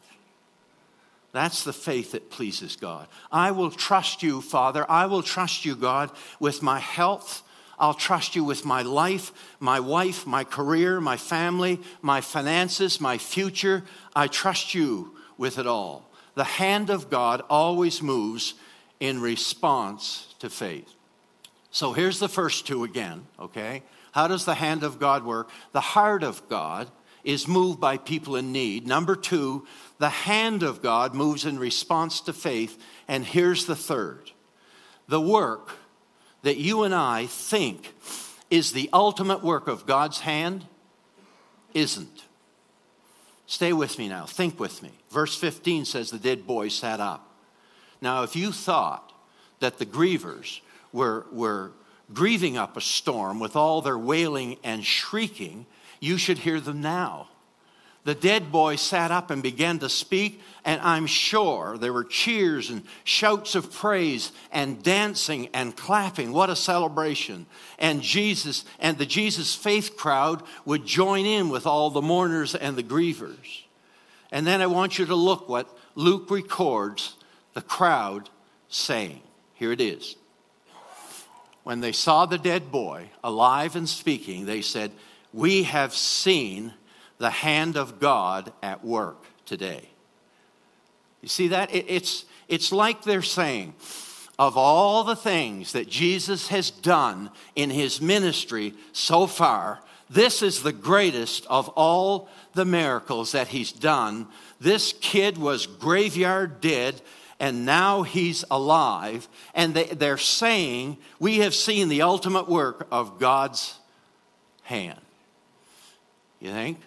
That's 1.31 1.63
the 1.63 1.73
faith 1.73 2.13
that 2.13 2.29
pleases 2.29 2.75
God. 2.75 3.07
I 3.31 3.51
will 3.51 3.71
trust 3.71 4.23
you, 4.23 4.41
Father. 4.41 4.89
I 4.89 5.05
will 5.05 5.21
trust 5.21 5.65
you, 5.65 5.75
God, 5.75 6.11
with 6.39 6.63
my 6.63 6.79
health. 6.79 7.43
I'll 7.77 7.93
trust 7.93 8.35
you 8.35 8.43
with 8.43 8.65
my 8.65 8.81
life, 8.81 9.31
my 9.59 9.79
wife, 9.79 10.25
my 10.25 10.43
career, 10.43 10.99
my 10.99 11.17
family, 11.17 11.79
my 12.01 12.21
finances, 12.21 12.99
my 12.99 13.17
future. 13.17 13.83
I 14.15 14.27
trust 14.27 14.73
you 14.73 15.15
with 15.37 15.59
it 15.59 15.67
all. 15.67 16.09
The 16.33 16.43
hand 16.43 16.89
of 16.89 17.09
God 17.09 17.43
always 17.49 18.01
moves 18.01 18.55
in 18.99 19.21
response 19.21 20.33
to 20.39 20.49
faith. 20.49 20.91
So 21.69 21.93
here's 21.93 22.19
the 22.19 22.29
first 22.29 22.65
two 22.65 22.83
again, 22.83 23.27
okay? 23.39 23.83
How 24.11 24.27
does 24.27 24.45
the 24.45 24.55
hand 24.55 24.81
of 24.81 24.99
God 24.99 25.23
work? 25.23 25.49
The 25.73 25.81
heart 25.81 26.23
of 26.23 26.47
God 26.49 26.89
is 27.27 27.45
moved 27.45 27.77
by 27.77 27.97
people 27.97 28.37
in 28.37 28.53
need. 28.53 28.87
Number 28.87 29.13
two, 29.13 29.67
the 29.97 30.07
hand 30.07 30.63
of 30.63 30.81
God 30.81 31.13
moves 31.13 31.43
in 31.43 31.59
response 31.59 32.21
to 32.21 32.31
faith. 32.31 32.81
And 33.05 33.25
here's 33.25 33.65
the 33.65 33.75
third 33.75 34.31
the 35.09 35.19
work 35.19 35.71
that 36.43 36.55
you 36.55 36.83
and 36.83 36.95
I 36.95 37.25
think 37.25 37.93
is 38.49 38.71
the 38.71 38.89
ultimate 38.93 39.43
work 39.43 39.67
of 39.67 39.85
God's 39.85 40.21
hand 40.21 40.65
isn't. 41.73 42.23
Stay 43.45 43.73
with 43.73 43.99
me 43.99 44.07
now. 44.07 44.25
Think 44.25 44.57
with 44.57 44.81
me. 44.81 44.91
Verse 45.09 45.35
15 45.35 45.83
says 45.83 46.09
the 46.09 46.17
dead 46.17 46.47
boy 46.47 46.69
sat 46.69 47.01
up. 47.01 47.29
Now, 47.99 48.23
if 48.23 48.37
you 48.37 48.53
thought 48.53 49.11
that 49.59 49.79
the 49.79 49.85
grievers 49.85 50.61
were, 50.93 51.25
were 51.33 51.71
grieving 52.13 52.57
up 52.57 52.77
a 52.77 52.81
storm 52.81 53.41
with 53.41 53.57
all 53.57 53.81
their 53.81 53.97
wailing 53.97 54.57
and 54.63 54.85
shrieking, 54.85 55.65
you 55.99 56.17
should 56.17 56.39
hear 56.39 56.59
them 56.59 56.81
now. 56.81 57.27
The 58.03 58.15
dead 58.15 58.53
boy 58.53 58.77
sat 58.77 59.11
up 59.11 59.31
and 59.31 59.43
began 59.43 59.79
to 59.79 59.89
speak, 59.89 60.41
and 60.63 60.79
I'm 60.79 61.07
sure 61.07 61.77
there 61.77 61.91
were 61.91 62.05
cheers 62.05 62.69
and 62.69 62.83
shouts 63.03 63.53
of 63.53 63.73
praise 63.73 64.31
and 64.49 64.81
dancing 64.81 65.49
and 65.53 65.75
clapping. 65.75 66.31
What 66.31 66.49
a 66.49 66.55
celebration. 66.55 67.47
And 67.77 68.01
Jesus 68.01 68.63
and 68.79 68.97
the 68.97 69.05
Jesus 69.05 69.55
faith 69.55 69.97
crowd 69.97 70.41
would 70.63 70.85
join 70.85 71.25
in 71.25 71.49
with 71.49 71.67
all 71.67 71.89
the 71.89 72.01
mourners 72.01 72.55
and 72.55 72.77
the 72.77 72.83
grievers. 72.83 73.63
And 74.31 74.47
then 74.47 74.61
I 74.61 74.67
want 74.67 74.97
you 74.97 75.05
to 75.07 75.15
look 75.15 75.49
what 75.49 75.67
Luke 75.95 76.31
records 76.31 77.17
the 77.55 77.61
crowd 77.61 78.29
saying. 78.69 79.21
Here 79.55 79.73
it 79.73 79.81
is. 79.81 80.15
When 81.63 81.81
they 81.81 81.91
saw 81.91 82.25
the 82.25 82.37
dead 82.37 82.71
boy 82.71 83.09
alive 83.21 83.75
and 83.75 83.89
speaking, 83.89 84.45
they 84.45 84.61
said, 84.61 84.93
We 85.33 85.63
have 85.63 85.93
seen 85.93 86.73
the 87.17 87.29
hand 87.29 87.77
of 87.77 87.99
God 87.99 88.51
at 88.61 88.83
work 88.83 89.25
today. 89.45 89.89
You 91.21 91.27
see 91.27 91.47
that? 91.49 91.73
it's, 91.73 92.25
it's 92.47 92.71
like 92.71 93.03
they're 93.03 93.21
saying, 93.21 93.73
of 94.39 94.55
all 94.55 95.03
the 95.03 95.15
things 95.15 95.71
that 95.71 95.89
Jesus 95.89 96.47
has 96.49 96.69
done 96.69 97.31
in 97.55 97.69
his 97.69 97.99
ministry 97.99 98.73
so 98.93 99.25
far, 99.25 99.81
this 100.09 100.41
is 100.41 100.61
the 100.61 100.71
greatest 100.71 101.45
of 101.47 101.69
all 101.69 102.29
the 102.53 102.65
miracles 102.65 103.31
that 103.31 103.47
he's 103.47 103.71
done. 103.71 104.27
This 104.59 104.93
kid 105.01 105.37
was 105.37 105.65
graveyard 105.65 106.61
dead, 106.61 107.01
and 107.39 107.65
now 107.65 108.03
he's 108.03 108.45
alive. 108.49 109.27
And 109.53 109.73
they, 109.73 109.85
they're 109.85 110.17
saying, 110.17 110.97
We 111.19 111.39
have 111.39 111.53
seen 111.53 111.89
the 111.89 112.03
ultimate 112.03 112.47
work 112.47 112.87
of 112.91 113.19
God's 113.19 113.77
hand. 114.61 114.99
You 116.39 116.51
think? 116.51 116.79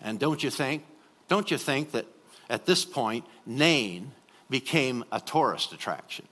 And 0.00 0.18
don't 0.18 0.42
you 0.42 0.50
think, 0.50 0.84
don't 1.28 1.50
you 1.50 1.58
think 1.58 1.92
that 1.92 2.06
at 2.50 2.66
this 2.66 2.84
point, 2.84 3.24
Nain 3.46 4.12
became 4.50 5.04
a 5.10 5.20
tourist 5.20 5.72
attraction? 5.72 6.26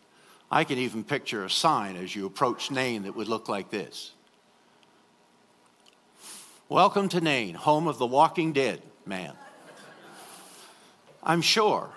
I 0.50 0.64
can 0.64 0.78
even 0.78 1.04
picture 1.04 1.44
a 1.44 1.50
sign 1.50 1.96
as 1.96 2.14
you 2.14 2.26
approach 2.26 2.70
Nain 2.70 3.04
that 3.04 3.14
would 3.14 3.28
look 3.28 3.48
like 3.48 3.70
this. 3.70 4.12
Welcome 6.68 7.08
to 7.10 7.20
Nain, 7.20 7.54
home 7.54 7.86
of 7.88 7.98
the 7.98 8.06
walking 8.06 8.52
dead 8.52 8.82
man. 9.06 9.32
I'm 11.22 11.42
sure 11.42 11.90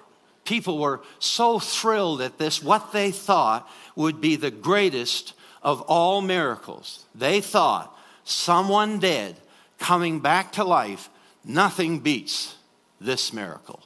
people 0.46 0.80
were 0.80 1.02
so 1.20 1.60
thrilled 1.60 2.22
at 2.22 2.38
this, 2.38 2.62
what 2.62 2.92
they 2.92 3.12
thought 3.12 3.70
would 3.96 4.20
be 4.20 4.36
the 4.36 4.52
greatest 4.52 5.34
of 5.62 5.82
all 5.82 6.22
miracles. 6.22 7.06
They 7.16 7.40
thought 7.40 7.98
someone 8.24 9.00
dead 9.00 9.36
coming 9.84 10.20
back 10.20 10.54
to 10.54 10.64
life 10.64 11.10
Nothing 11.44 12.00
beats 12.00 12.56
this 13.02 13.34
miracle. 13.34 13.82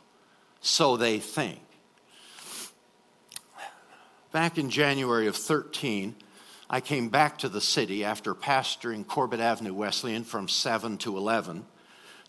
So 0.62 0.98
they 0.98 1.20
think. 1.20 1.60
Back 4.32 4.58
in 4.58 4.70
January 4.70 5.28
of 5.28 5.36
13, 5.36 6.16
I 6.70 6.82
came 6.82 7.10
back 7.10 7.40
to 7.40 7.50
the 7.50 7.62
city 7.62 8.04
after 8.04 8.36
pastoring 8.36 9.08
Corbett 9.08 9.40
Avenue 9.40 9.74
Wesleyan 9.74 10.24
from 10.24 10.48
7 10.48 10.98
to 11.00 11.18
11 11.18 11.66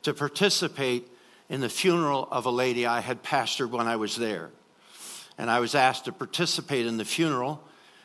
to 0.03 0.15
participate 0.15 1.09
in 1.51 1.61
the 1.61 1.69
funeral 1.69 2.29
of 2.31 2.47
a 2.47 2.51
lady 2.51 2.87
I 2.87 3.01
had 3.01 3.23
pastored 3.23 3.71
when 3.71 3.89
I 3.89 3.97
was 3.97 4.17
there. 4.17 4.51
And 5.37 5.51
I 5.51 5.61
was 5.61 5.75
asked 5.75 6.07
to 6.07 6.13
participate 6.13 6.87
in 6.87 6.97
the 6.97 7.05
funeral, 7.05 7.63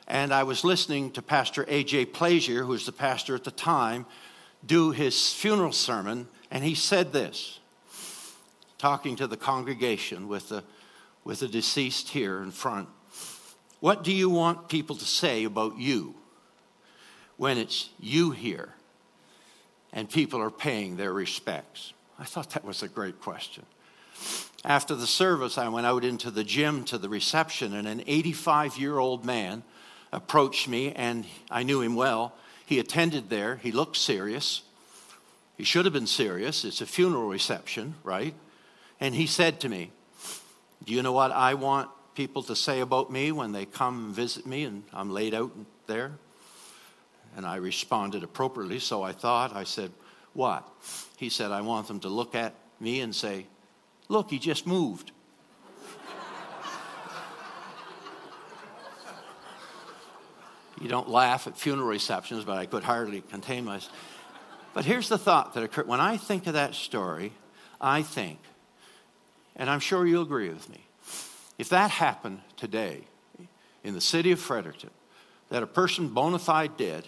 and 0.08 0.34
I 0.34 0.44
was 0.44 0.64
listening 0.64 1.12
to 1.12 1.22
Pastor 1.22 1.66
A.J. 1.68 2.08
Plazier, 2.08 2.64
who 2.64 2.70
was 2.70 2.86
the 2.86 2.92
pastor 2.92 3.36
at 3.36 3.44
the 3.44 3.52
time, 3.52 4.06
do 4.66 4.92
his 4.92 5.34
funeral 5.34 5.72
sermon 5.72 6.28
and 6.52 6.64
he 6.64 6.76
said 6.76 7.12
this, 7.12 7.60
talking 8.78 9.16
to 9.16 9.26
the 9.26 9.38
congregation 9.38 10.28
with 10.28 10.50
the, 10.50 10.64
with 11.24 11.40
the 11.40 11.48
deceased 11.48 12.10
here 12.10 12.44
in 12.44 12.52
front. 12.52 12.90
What 13.80 14.04
do 14.04 14.14
you 14.14 14.30
want 14.30 14.70
people 14.70 14.96
to 14.96 15.06
say 15.06 15.46
about 15.46 15.78
you 15.80 16.14
when 17.38 17.58
it's 17.58 17.90
you 18.00 18.32
here 18.32 18.76
and 19.92 20.10
people 20.10 20.40
are 20.40 20.52
paying 20.52 20.96
their 20.96 21.12
respects? 21.12 21.94
I 22.20 22.26
thought 22.26 22.52
that 22.52 22.64
was 22.64 22.84
a 22.84 22.88
great 22.88 23.20
question. 23.20 23.66
After 24.64 24.96
the 24.96 25.08
service, 25.08 25.58
I 25.58 25.68
went 25.70 25.88
out 25.88 26.06
into 26.06 26.32
the 26.32 26.44
gym 26.44 26.86
to 26.86 26.98
the 26.98 27.10
reception, 27.10 27.74
and 27.74 27.88
an 27.88 28.04
85 28.06 28.78
year 28.78 28.98
old 28.98 29.26
man 29.26 29.64
approached 30.14 30.68
me, 30.70 30.94
and 30.94 31.26
I 31.50 31.64
knew 31.64 31.82
him 31.82 31.96
well. 31.96 32.34
He 32.66 32.80
attended 32.80 33.30
there, 33.30 33.58
he 33.58 33.72
looked 33.72 33.98
serious. 33.98 34.62
He 35.58 35.64
should 35.64 35.86
have 35.86 35.94
been 35.94 36.08
serious. 36.08 36.66
It's 36.66 36.82
a 36.82 36.86
funeral 36.86 37.28
reception, 37.28 37.96
right? 38.04 38.34
And 39.00 39.14
he 39.14 39.28
said 39.28 39.60
to 39.62 39.70
me, 39.70 39.92
Do 40.84 40.94
you 40.94 41.02
know 41.02 41.12
what 41.12 41.32
I 41.32 41.54
want 41.54 41.90
people 42.16 42.44
to 42.44 42.56
say 42.56 42.80
about 42.80 43.12
me 43.12 43.32
when 43.32 43.52
they 43.52 43.66
come 43.66 44.14
visit 44.14 44.46
me 44.46 44.64
and 44.64 44.84
I'm 44.94 45.12
laid 45.12 45.34
out 45.34 45.52
there? 45.88 46.12
And 47.36 47.46
I 47.46 47.56
responded 47.56 48.24
appropriately, 48.24 48.80
so 48.80 49.04
I 49.04 49.12
thought, 49.12 49.56
I 49.56 49.64
said, 49.64 49.92
What? 50.34 50.68
He 51.18 51.30
said, 51.30 51.52
I 51.52 51.62
want 51.62 51.88
them 51.88 52.00
to 52.02 52.10
look 52.10 52.36
at 52.36 52.54
me 52.80 53.02
and 53.02 53.14
say, 53.16 53.46
Look, 54.10 54.30
he 54.32 54.40
just 54.40 54.68
moved. 54.68 55.12
You 60.84 60.90
don't 60.90 61.10
laugh 61.10 61.48
at 61.48 61.58
funeral 61.58 61.88
receptions, 61.88 62.44
but 62.44 62.58
I 62.58 62.66
could 62.66 62.84
hardly 62.84 63.22
contain 63.22 63.66
myself. 63.66 63.96
But 64.74 64.86
here's 64.86 65.08
the 65.08 65.18
thought 65.18 65.54
that 65.54 65.64
occurred. 65.64 65.88
When 65.88 66.02
I 66.02 66.18
think 66.18 66.46
of 66.48 66.54
that 66.54 66.76
story, 66.76 67.32
I 67.80 68.02
think, 68.02 68.40
and 69.56 69.70
I'm 69.70 69.80
sure 69.80 70.06
you'll 70.06 70.24
agree 70.24 70.50
with 70.50 70.70
me, 70.70 70.86
if 71.58 71.70
that 71.70 71.90
happened 71.90 72.42
today 72.58 73.02
in 73.84 73.94
the 73.94 74.02
city 74.02 74.32
of 74.32 74.40
Fredericton, 74.40 74.90
that 75.50 75.64
a 75.64 75.68
person 75.68 76.10
bona 76.10 76.40
fide 76.40 76.76
dead, 76.76 77.08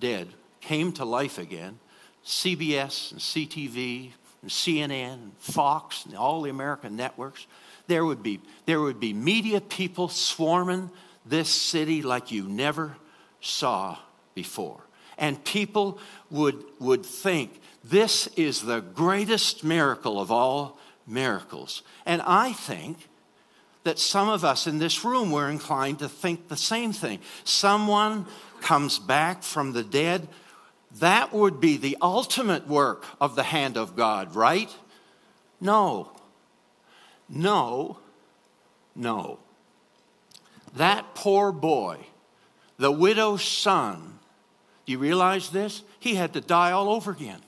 dead, 0.00 0.28
came 0.60 0.92
to 0.92 1.04
life 1.04 1.38
again, 1.38 1.78
CBS 2.24 3.12
and 3.12 3.20
CTV 3.20 4.12
and 4.40 4.50
CNN 4.50 5.14
and 5.14 5.32
Fox 5.38 6.06
and 6.06 6.16
all 6.16 6.42
the 6.42 6.50
American 6.50 6.96
networks, 6.96 7.46
there 7.86 8.04
would 8.04 8.22
be, 8.22 8.40
there 8.66 8.80
would 8.80 8.98
be 8.98 9.12
media 9.12 9.60
people 9.60 10.08
swarming 10.08 10.90
this 11.24 11.48
city 11.48 12.02
like 12.02 12.30
you 12.30 12.48
never 12.48 12.96
saw 13.40 13.98
before 14.34 14.82
and 15.18 15.42
people 15.44 15.98
would, 16.30 16.62
would 16.80 17.06
think 17.06 17.60
this 17.84 18.26
is 18.36 18.62
the 18.62 18.80
greatest 18.80 19.64
miracle 19.64 20.20
of 20.20 20.30
all 20.30 20.78
miracles. 21.06 21.82
And 22.04 22.22
I 22.22 22.52
think 22.52 23.08
that 23.84 23.98
some 23.98 24.28
of 24.28 24.44
us 24.44 24.66
in 24.66 24.78
this 24.78 25.04
room 25.04 25.30
were 25.30 25.48
inclined 25.48 26.00
to 26.00 26.08
think 26.08 26.48
the 26.48 26.56
same 26.56 26.92
thing. 26.92 27.20
Someone 27.44 28.26
comes 28.60 28.98
back 28.98 29.42
from 29.42 29.72
the 29.72 29.82
dead. 29.82 30.28
That 30.98 31.32
would 31.32 31.60
be 31.60 31.76
the 31.76 31.96
ultimate 32.00 32.66
work 32.68 33.06
of 33.20 33.34
the 33.34 33.42
hand 33.42 33.76
of 33.76 33.96
God, 33.96 34.34
right? 34.34 34.74
No. 35.60 36.12
No. 37.28 37.98
No. 38.94 39.38
That 40.74 41.14
poor 41.14 41.52
boy, 41.52 41.98
the 42.78 42.90
widow's 42.90 43.42
son, 43.42 44.18
do 44.86 44.92
you 44.92 44.98
realize 44.98 45.50
this? 45.50 45.82
He 46.00 46.14
had 46.14 46.32
to 46.32 46.40
die 46.40 46.72
all 46.72 46.88
over 46.88 47.10
again. 47.12 47.40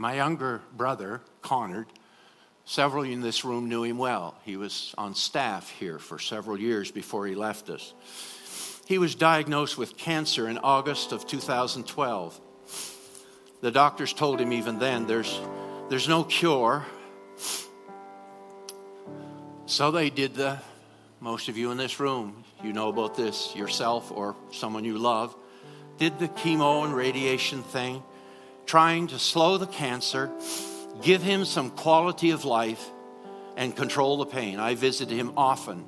My 0.00 0.14
younger 0.14 0.62
brother, 0.76 1.20
Connor, 1.42 1.88
several 2.64 3.02
in 3.02 3.20
this 3.20 3.44
room 3.44 3.68
knew 3.68 3.82
him 3.82 3.98
well. 3.98 4.36
He 4.44 4.56
was 4.56 4.94
on 4.96 5.16
staff 5.16 5.70
here 5.70 5.98
for 5.98 6.20
several 6.20 6.58
years 6.58 6.92
before 6.92 7.26
he 7.26 7.34
left 7.34 7.68
us. 7.68 7.92
He 8.86 8.98
was 8.98 9.16
diagnosed 9.16 9.76
with 9.76 9.96
cancer 9.96 10.48
in 10.48 10.56
August 10.58 11.10
of 11.10 11.26
2012. 11.26 12.40
The 13.60 13.70
doctors 13.72 14.12
told 14.12 14.40
him 14.40 14.52
even 14.52 14.78
then 14.78 15.06
there's, 15.06 15.40
there's 15.88 16.08
no 16.08 16.24
cure. 16.24 16.84
So 19.66 19.90
they 19.90 20.10
did 20.10 20.34
the, 20.34 20.58
most 21.20 21.48
of 21.48 21.56
you 21.56 21.70
in 21.70 21.76
this 21.76 22.00
room, 22.00 22.44
you 22.62 22.72
know 22.72 22.88
about 22.88 23.16
this 23.16 23.54
yourself 23.54 24.10
or 24.10 24.34
someone 24.50 24.84
you 24.84 24.98
love, 24.98 25.34
did 25.98 26.18
the 26.18 26.28
chemo 26.28 26.84
and 26.84 26.94
radiation 26.94 27.62
thing 27.62 28.02
trying 28.66 29.06
to 29.08 29.18
slow 29.18 29.56
the 29.56 29.66
cancer, 29.66 30.30
give 31.02 31.22
him 31.22 31.44
some 31.44 31.70
quality 31.70 32.30
of 32.30 32.44
life, 32.44 32.90
and 33.56 33.74
control 33.74 34.18
the 34.18 34.26
pain. 34.26 34.60
I 34.60 34.74
visited 34.74 35.16
him 35.16 35.32
often. 35.36 35.86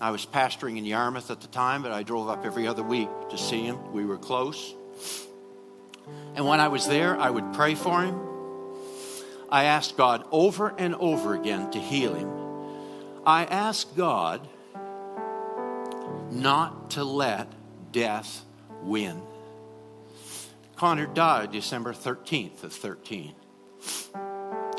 I 0.00 0.12
was 0.12 0.24
pastoring 0.24 0.78
in 0.78 0.84
Yarmouth 0.84 1.30
at 1.30 1.40
the 1.40 1.48
time, 1.48 1.82
but 1.82 1.92
I 1.92 2.02
drove 2.02 2.28
up 2.28 2.46
every 2.46 2.66
other 2.66 2.82
week 2.82 3.08
to 3.30 3.38
see 3.38 3.62
him. 3.62 3.92
We 3.92 4.04
were 4.04 4.18
close. 4.18 4.74
And 6.34 6.46
when 6.46 6.60
I 6.60 6.68
was 6.68 6.86
there, 6.88 7.18
I 7.18 7.28
would 7.28 7.52
pray 7.52 7.74
for 7.74 8.02
him. 8.02 8.31
I 9.52 9.64
asked 9.64 9.98
God 9.98 10.24
over 10.32 10.74
and 10.78 10.94
over 10.94 11.34
again 11.34 11.70
to 11.72 11.78
heal 11.78 12.14
him. 12.14 12.32
I 13.26 13.44
asked 13.44 13.94
God 13.94 14.48
not 16.30 16.92
to 16.92 17.04
let 17.04 17.52
death 17.92 18.46
win. 18.82 19.20
Connor 20.76 21.06
died 21.06 21.52
December 21.52 21.92
13th 21.92 22.64
of 22.64 22.72
13. 22.72 23.34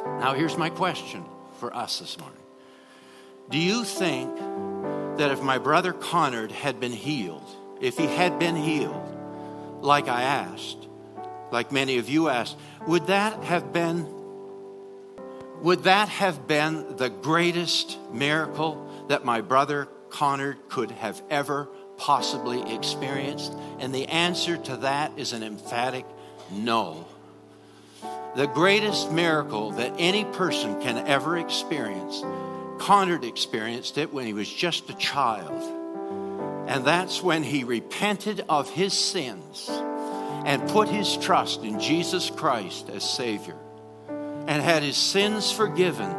Now, 0.06 0.34
here's 0.34 0.58
my 0.58 0.72
question 0.72 1.24
for 1.60 1.74
us 1.76 2.00
this 2.00 2.18
morning 2.18 2.42
Do 3.52 3.60
you 3.60 3.84
think 3.84 4.36
that 5.18 5.30
if 5.30 5.44
my 5.44 5.60
brother 5.60 5.94
Connor 5.94 6.48
had 6.48 6.80
been 6.80 6.92
healed, 6.92 7.48
if 7.80 7.96
he 7.96 8.08
had 8.08 8.40
been 8.40 8.56
healed, 8.56 9.08
like 9.82 10.08
I 10.08 10.24
asked, 10.24 10.88
like 11.52 11.72
many 11.72 12.00
of 12.00 12.10
you 12.10 12.28
asked, 12.28 12.58
would 12.88 13.06
that 13.06 13.44
have 13.44 13.72
been 13.72 14.13
would 15.64 15.84
that 15.84 16.10
have 16.10 16.46
been 16.46 16.98
the 16.98 17.10
greatest 17.10 17.98
miracle 18.12 18.86
that 19.08 19.24
my 19.24 19.40
brother 19.40 19.88
Connor 20.10 20.58
could 20.68 20.92
have 20.92 21.22
ever 21.30 21.70
possibly 21.96 22.76
experienced? 22.76 23.54
And 23.80 23.96
the 23.96 24.08
answer 24.08 24.58
to 24.58 24.78
that 24.78 25.14
is 25.18 25.32
an 25.32 25.42
emphatic 25.42 26.06
no. 26.52 27.08
The 28.36 28.48
greatest 28.48 29.10
miracle 29.14 29.72
that 29.72 29.96
any 29.98 30.26
person 30.26 30.82
can 30.82 31.08
ever 31.08 31.38
experience, 31.38 32.22
Conrad 32.80 33.24
experienced 33.24 33.98
it 33.98 34.12
when 34.12 34.26
he 34.26 34.34
was 34.34 34.52
just 34.52 34.90
a 34.90 34.96
child. 34.96 35.64
And 36.68 36.84
that's 36.84 37.24
when 37.24 37.42
he 37.42 37.64
repented 37.64 38.44
of 38.50 38.70
his 38.70 38.92
sins 38.92 39.70
and 39.70 40.68
put 40.72 40.90
his 40.90 41.16
trust 41.16 41.64
in 41.64 41.80
Jesus 41.80 42.30
Christ 42.30 42.90
as 42.90 43.10
Savior 43.10 43.56
and 44.54 44.62
had 44.62 44.84
his 44.84 44.96
sins 44.96 45.52
forgiven 45.52 46.12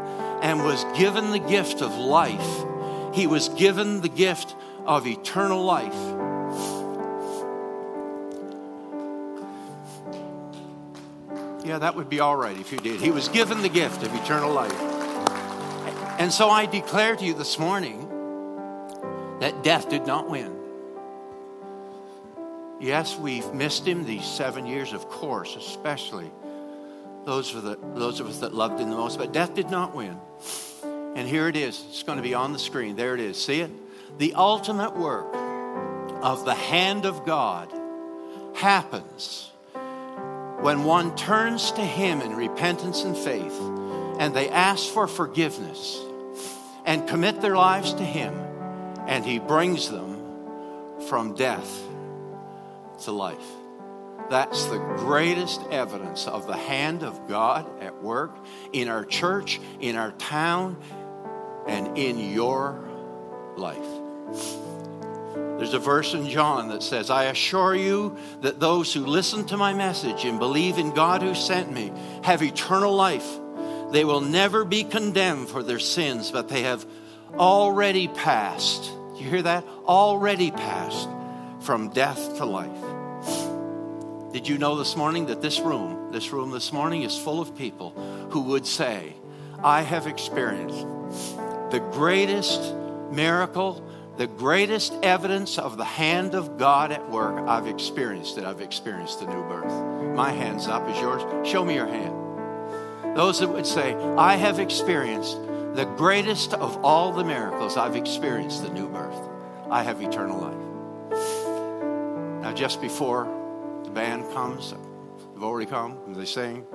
and 0.42 0.64
was 0.64 0.82
given 0.96 1.30
the 1.30 1.38
gift 1.38 1.80
of 1.80 1.94
life. 1.94 2.64
He 3.14 3.28
was 3.28 3.48
given 3.50 4.00
the 4.00 4.08
gift 4.08 4.56
of 4.84 5.06
eternal 5.06 5.62
life. 5.62 5.94
Yeah, 11.64 11.78
that 11.78 11.94
would 11.94 12.10
be 12.10 12.18
all 12.18 12.34
right 12.34 12.58
if 12.58 12.72
you 12.72 12.78
did. 12.78 13.00
He 13.00 13.12
was 13.12 13.28
given 13.28 13.62
the 13.62 13.68
gift 13.68 14.02
of 14.02 14.12
eternal 14.12 14.52
life. 14.52 14.80
And 16.18 16.32
so 16.32 16.50
I 16.50 16.66
declare 16.66 17.14
to 17.14 17.24
you 17.24 17.34
this 17.34 17.56
morning 17.56 18.00
that 19.38 19.62
death 19.62 19.88
did 19.88 20.08
not 20.08 20.28
win. 20.28 20.52
Yes, 22.80 23.16
we've 23.16 23.54
missed 23.54 23.86
him 23.86 24.04
these 24.04 24.26
seven 24.26 24.66
years, 24.66 24.92
of 24.92 25.08
course, 25.08 25.54
especially 25.54 26.32
those, 27.24 27.52
the, 27.52 27.78
those 27.94 28.20
of 28.20 28.28
us 28.28 28.38
that 28.40 28.54
loved 28.54 28.80
him 28.80 28.90
the 28.90 28.96
most, 28.96 29.18
but 29.18 29.32
death 29.32 29.54
did 29.54 29.70
not 29.70 29.94
win. 29.94 30.16
And 31.16 31.28
here 31.28 31.48
it 31.48 31.56
is. 31.56 31.82
It's 31.88 32.02
going 32.02 32.16
to 32.16 32.22
be 32.22 32.34
on 32.34 32.52
the 32.52 32.58
screen. 32.58 32.96
There 32.96 33.14
it 33.14 33.20
is. 33.20 33.42
See 33.42 33.60
it? 33.60 33.70
the 34.18 34.34
ultimate 34.34 34.96
work 34.96 35.34
of 36.22 36.44
the 36.44 36.54
hand 36.54 37.04
of 37.04 37.24
God 37.24 37.72
happens 38.54 39.50
when 40.60 40.84
one 40.84 41.14
turns 41.16 41.72
to 41.72 41.82
Him 41.82 42.20
in 42.20 42.34
repentance 42.34 43.02
and 43.02 43.16
faith 43.16 43.58
and 44.18 44.34
they 44.34 44.48
ask 44.48 44.88
for 44.92 45.08
forgiveness 45.08 46.00
and 46.84 47.08
commit 47.08 47.40
their 47.40 47.56
lives 47.56 47.94
to 47.94 48.04
Him, 48.04 48.32
and 49.08 49.24
He 49.24 49.38
brings 49.38 49.88
them 49.88 51.00
from 51.08 51.34
death 51.34 51.82
to 53.02 53.10
life. 53.10 53.36
That's 54.30 54.64
the 54.66 54.78
greatest 54.78 55.62
evidence 55.70 56.26
of 56.26 56.46
the 56.46 56.56
hand 56.56 57.02
of 57.02 57.28
God 57.28 57.82
at 57.82 58.02
work 58.02 58.34
in 58.72 58.88
our 58.88 59.04
church, 59.04 59.60
in 59.80 59.96
our 59.96 60.12
town, 60.12 60.76
and 61.66 61.98
in 61.98 62.18
your 62.32 62.82
life. 63.56 63.78
There's 65.58 65.74
a 65.74 65.78
verse 65.78 66.14
in 66.14 66.28
John 66.28 66.68
that 66.68 66.82
says, 66.82 67.10
I 67.10 67.24
assure 67.24 67.74
you 67.74 68.16
that 68.40 68.60
those 68.60 68.92
who 68.92 69.06
listen 69.06 69.44
to 69.46 69.56
my 69.56 69.72
message 69.72 70.24
and 70.24 70.38
believe 70.38 70.78
in 70.78 70.90
God 70.90 71.22
who 71.22 71.34
sent 71.34 71.72
me 71.72 71.92
have 72.22 72.42
eternal 72.42 72.94
life. 72.94 73.26
They 73.92 74.04
will 74.04 74.20
never 74.20 74.64
be 74.64 74.84
condemned 74.84 75.48
for 75.48 75.62
their 75.62 75.78
sins, 75.78 76.30
but 76.30 76.48
they 76.48 76.62
have 76.62 76.84
already 77.34 78.08
passed. 78.08 78.90
You 79.16 79.30
hear 79.30 79.42
that? 79.42 79.64
Already 79.86 80.50
passed 80.50 81.08
from 81.60 81.90
death 81.90 82.38
to 82.38 82.44
life. 82.44 82.93
Did 84.34 84.48
you 84.48 84.58
know 84.58 84.74
this 84.74 84.96
morning 84.96 85.26
that 85.26 85.40
this 85.40 85.60
room, 85.60 86.10
this 86.10 86.32
room 86.32 86.50
this 86.50 86.72
morning 86.72 87.04
is 87.04 87.16
full 87.16 87.40
of 87.40 87.56
people 87.56 87.90
who 88.30 88.40
would 88.40 88.66
say, 88.66 89.14
I 89.62 89.82
have 89.82 90.08
experienced 90.08 90.84
the 91.70 91.78
greatest 91.92 92.74
miracle 93.12 93.88
the 94.16 94.26
greatest 94.26 94.92
evidence 95.04 95.56
of 95.56 95.76
the 95.76 95.84
hand 95.84 96.34
of 96.34 96.58
God 96.58 96.90
at 96.90 97.08
work 97.10 97.46
I've 97.48 97.68
experienced 97.68 98.34
that 98.34 98.44
I've 98.44 98.60
experienced 98.60 99.20
the 99.20 99.26
new 99.26 99.42
birth. 99.44 99.72
My 100.16 100.32
hand's 100.32 100.66
up 100.66 100.88
is 100.88 100.98
yours. 100.98 101.22
Show 101.46 101.64
me 101.64 101.74
your 101.74 101.86
hand. 101.86 103.16
Those 103.16 103.38
that 103.38 103.48
would 103.48 103.66
say, 103.66 103.94
I 104.16 104.34
have 104.34 104.58
experienced 104.58 105.36
the 105.74 105.84
greatest 105.96 106.54
of 106.54 106.84
all 106.84 107.12
the 107.12 107.24
miracles, 107.24 107.76
I've 107.76 107.94
experienced 107.94 108.62
the 108.62 108.70
new 108.70 108.88
birth. 108.88 109.18
I 109.70 109.84
have 109.84 110.00
eternal 110.02 110.40
life. 110.40 110.54
Now, 112.42 112.52
just 112.52 112.80
before 112.80 113.43
band 113.94 114.30
comes, 114.32 114.72
they've 115.32 115.42
already 115.42 115.66
come, 115.66 116.14
they 116.14 116.24
sing. 116.24 116.66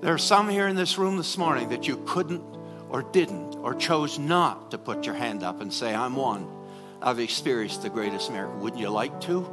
There 0.00 0.14
are 0.14 0.18
some 0.18 0.48
here 0.48 0.68
in 0.68 0.76
this 0.76 0.98
room 0.98 1.16
this 1.16 1.36
morning 1.36 1.70
that 1.70 1.88
you 1.88 2.02
couldn't 2.06 2.42
or 2.88 3.02
didn't 3.02 3.56
or 3.56 3.74
chose 3.74 4.18
not 4.18 4.70
to 4.70 4.78
put 4.78 5.04
your 5.04 5.14
hand 5.14 5.42
up 5.42 5.60
and 5.60 5.72
say, 5.72 5.94
I'm 5.94 6.14
one. 6.14 6.48
I've 7.02 7.18
experienced 7.18 7.82
the 7.82 7.90
greatest 7.90 8.30
miracle. 8.30 8.58
Wouldn't 8.60 8.80
you 8.80 8.88
like 8.88 9.20
to? 9.22 9.46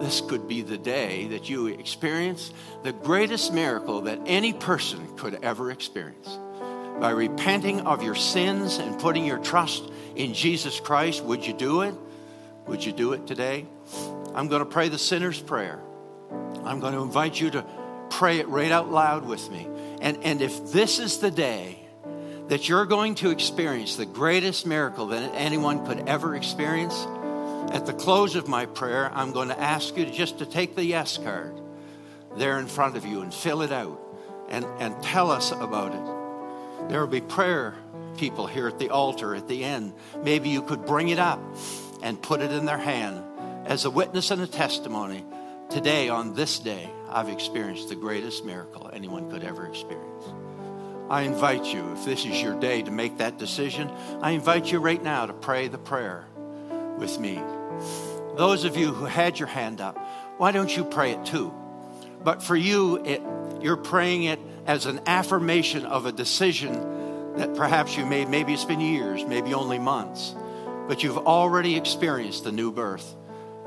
This 0.00 0.20
could 0.20 0.46
be 0.46 0.60
the 0.62 0.76
day 0.76 1.26
that 1.28 1.48
you 1.48 1.68
experience 1.68 2.52
the 2.82 2.92
greatest 2.92 3.52
miracle 3.52 4.02
that 4.02 4.20
any 4.26 4.52
person 4.52 5.16
could 5.16 5.42
ever 5.42 5.70
experience. 5.70 6.38
By 7.00 7.10
repenting 7.10 7.80
of 7.80 8.02
your 8.02 8.14
sins 8.14 8.78
and 8.78 8.98
putting 8.98 9.24
your 9.24 9.38
trust 9.38 9.90
in 10.14 10.34
Jesus 10.34 10.80
Christ, 10.80 11.24
would 11.24 11.46
you 11.46 11.54
do 11.54 11.82
it? 11.82 11.94
Would 12.66 12.84
you 12.84 12.92
do 12.92 13.12
it 13.14 13.26
today? 13.26 13.66
I'm 14.36 14.48
going 14.48 14.60
to 14.60 14.66
pray 14.66 14.90
the 14.90 14.98
sinner's 14.98 15.40
prayer. 15.40 15.80
I'm 16.62 16.78
going 16.78 16.92
to 16.92 17.00
invite 17.00 17.40
you 17.40 17.50
to 17.50 17.64
pray 18.10 18.38
it 18.38 18.48
right 18.48 18.70
out 18.70 18.92
loud 18.92 19.24
with 19.24 19.50
me. 19.50 19.66
And, 20.02 20.22
and 20.22 20.42
if 20.42 20.72
this 20.72 20.98
is 20.98 21.18
the 21.18 21.30
day 21.30 21.80
that 22.48 22.68
you're 22.68 22.84
going 22.84 23.14
to 23.16 23.30
experience 23.30 23.96
the 23.96 24.04
greatest 24.04 24.66
miracle 24.66 25.06
that 25.06 25.34
anyone 25.34 25.86
could 25.86 26.06
ever 26.06 26.36
experience, 26.36 26.94
at 27.72 27.86
the 27.86 27.94
close 27.94 28.36
of 28.36 28.46
my 28.46 28.66
prayer, 28.66 29.10
I'm 29.14 29.32
going 29.32 29.48
to 29.48 29.58
ask 29.58 29.96
you 29.96 30.04
just 30.04 30.38
to 30.40 30.46
take 30.46 30.76
the 30.76 30.84
yes 30.84 31.16
card. 31.16 31.58
there 32.36 32.58
in 32.58 32.66
front 32.66 32.96
of 32.96 33.06
you 33.06 33.22
and 33.22 33.32
fill 33.32 33.62
it 33.62 33.72
out 33.72 33.98
and, 34.50 34.66
and 34.78 35.02
tell 35.02 35.30
us 35.30 35.50
about 35.50 35.94
it. 35.94 36.90
There 36.90 37.00
will 37.00 37.08
be 37.08 37.22
prayer 37.22 37.74
people 38.18 38.46
here 38.46 38.68
at 38.68 38.78
the 38.78 38.90
altar 38.90 39.34
at 39.34 39.48
the 39.48 39.64
end. 39.64 39.94
Maybe 40.22 40.50
you 40.50 40.60
could 40.60 40.84
bring 40.84 41.08
it 41.08 41.18
up 41.18 41.40
and 42.02 42.20
put 42.20 42.42
it 42.42 42.52
in 42.52 42.66
their 42.66 42.78
hand 42.78 43.25
as 43.66 43.84
a 43.84 43.90
witness 43.90 44.30
and 44.30 44.40
a 44.40 44.46
testimony. 44.46 45.24
Today, 45.70 46.08
on 46.08 46.34
this 46.34 46.60
day, 46.60 46.88
I've 47.08 47.28
experienced 47.28 47.88
the 47.88 47.96
greatest 47.96 48.44
miracle 48.44 48.88
anyone 48.92 49.30
could 49.30 49.42
ever 49.42 49.66
experience. 49.66 50.24
I 51.10 51.22
invite 51.22 51.64
you, 51.64 51.92
if 51.92 52.04
this 52.04 52.24
is 52.24 52.40
your 52.40 52.58
day 52.58 52.82
to 52.82 52.90
make 52.90 53.18
that 53.18 53.38
decision, 53.38 53.90
I 54.20 54.32
invite 54.32 54.70
you 54.70 54.78
right 54.78 55.02
now 55.02 55.26
to 55.26 55.32
pray 55.32 55.68
the 55.68 55.78
prayer 55.78 56.26
with 56.98 57.18
me. 57.18 57.40
Those 58.36 58.64
of 58.64 58.76
you 58.76 58.92
who 58.92 59.04
had 59.04 59.38
your 59.38 59.48
hand 59.48 59.80
up, 59.80 59.98
why 60.36 60.52
don't 60.52 60.74
you 60.74 60.84
pray 60.84 61.12
it 61.12 61.24
too? 61.24 61.52
But 62.22 62.42
for 62.42 62.56
you, 62.56 63.04
it, 63.04 63.22
you're 63.60 63.76
praying 63.76 64.24
it 64.24 64.40
as 64.66 64.86
an 64.86 65.00
affirmation 65.06 65.84
of 65.84 66.06
a 66.06 66.12
decision 66.12 67.34
that 67.36 67.54
perhaps 67.54 67.96
you 67.96 68.06
made. 68.06 68.28
Maybe 68.28 68.52
it's 68.52 68.64
been 68.64 68.80
years, 68.80 69.24
maybe 69.24 69.54
only 69.54 69.78
months, 69.78 70.34
but 70.88 71.02
you've 71.02 71.18
already 71.18 71.76
experienced 71.76 72.44
the 72.44 72.52
new 72.52 72.72
birth. 72.72 73.14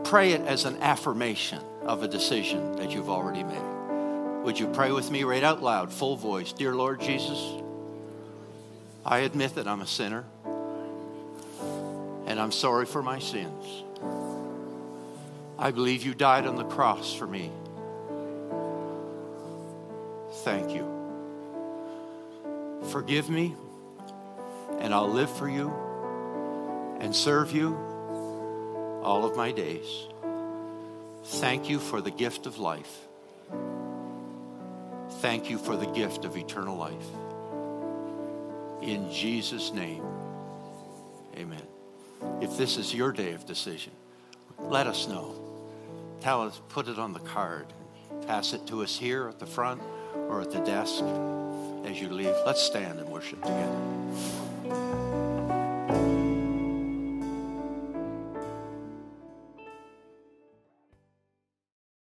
Pray 0.03 0.31
it 0.33 0.41
as 0.41 0.65
an 0.65 0.77
affirmation 0.81 1.61
of 1.83 2.03
a 2.03 2.07
decision 2.07 2.75
that 2.77 2.91
you've 2.91 3.09
already 3.09 3.43
made. 3.43 4.43
Would 4.43 4.59
you 4.59 4.67
pray 4.67 4.91
with 4.91 5.11
me 5.11 5.23
right 5.23 5.43
out 5.43 5.61
loud, 5.61 5.91
full 5.91 6.15
voice? 6.15 6.53
Dear 6.53 6.73
Lord 6.73 7.01
Jesus, 7.01 7.61
I 9.05 9.19
admit 9.19 9.55
that 9.55 9.67
I'm 9.67 9.81
a 9.81 9.87
sinner 9.87 10.25
and 12.25 12.39
I'm 12.39 12.51
sorry 12.51 12.85
for 12.85 13.01
my 13.01 13.19
sins. 13.19 13.83
I 15.57 15.71
believe 15.71 16.03
you 16.03 16.13
died 16.13 16.45
on 16.45 16.55
the 16.55 16.63
cross 16.63 17.13
for 17.13 17.27
me. 17.27 17.51
Thank 20.43 20.71
you. 20.71 20.87
Forgive 22.91 23.29
me, 23.29 23.55
and 24.79 24.93
I'll 24.93 25.11
live 25.11 25.29
for 25.29 25.49
you 25.49 25.69
and 26.99 27.13
serve 27.13 27.51
you 27.51 27.88
all 29.01 29.25
of 29.25 29.35
my 29.35 29.51
days. 29.51 30.07
Thank 31.23 31.69
you 31.69 31.79
for 31.79 32.01
the 32.01 32.11
gift 32.11 32.45
of 32.45 32.57
life. 32.59 33.07
Thank 35.21 35.49
you 35.49 35.57
for 35.57 35.75
the 35.75 35.87
gift 35.87 36.25
of 36.25 36.37
eternal 36.37 36.77
life. 36.77 36.93
In 38.81 39.11
Jesus' 39.11 39.73
name, 39.73 40.03
amen. 41.35 41.61
If 42.41 42.57
this 42.57 42.77
is 42.77 42.93
your 42.93 43.11
day 43.11 43.33
of 43.33 43.45
decision, 43.45 43.91
let 44.59 44.87
us 44.87 45.07
know. 45.07 45.35
Tell 46.21 46.41
us, 46.43 46.61
put 46.69 46.87
it 46.87 46.97
on 46.97 47.13
the 47.13 47.19
card. 47.19 47.67
Pass 48.27 48.53
it 48.53 48.65
to 48.67 48.83
us 48.83 48.97
here 48.97 49.27
at 49.27 49.39
the 49.39 49.45
front 49.45 49.81
or 50.29 50.41
at 50.41 50.51
the 50.51 50.59
desk 50.59 51.03
as 51.85 51.99
you 51.99 52.09
leave. 52.09 52.35
Let's 52.45 52.61
stand 52.61 52.99
and 52.99 53.09
worship 53.09 53.41
together. 53.41 54.48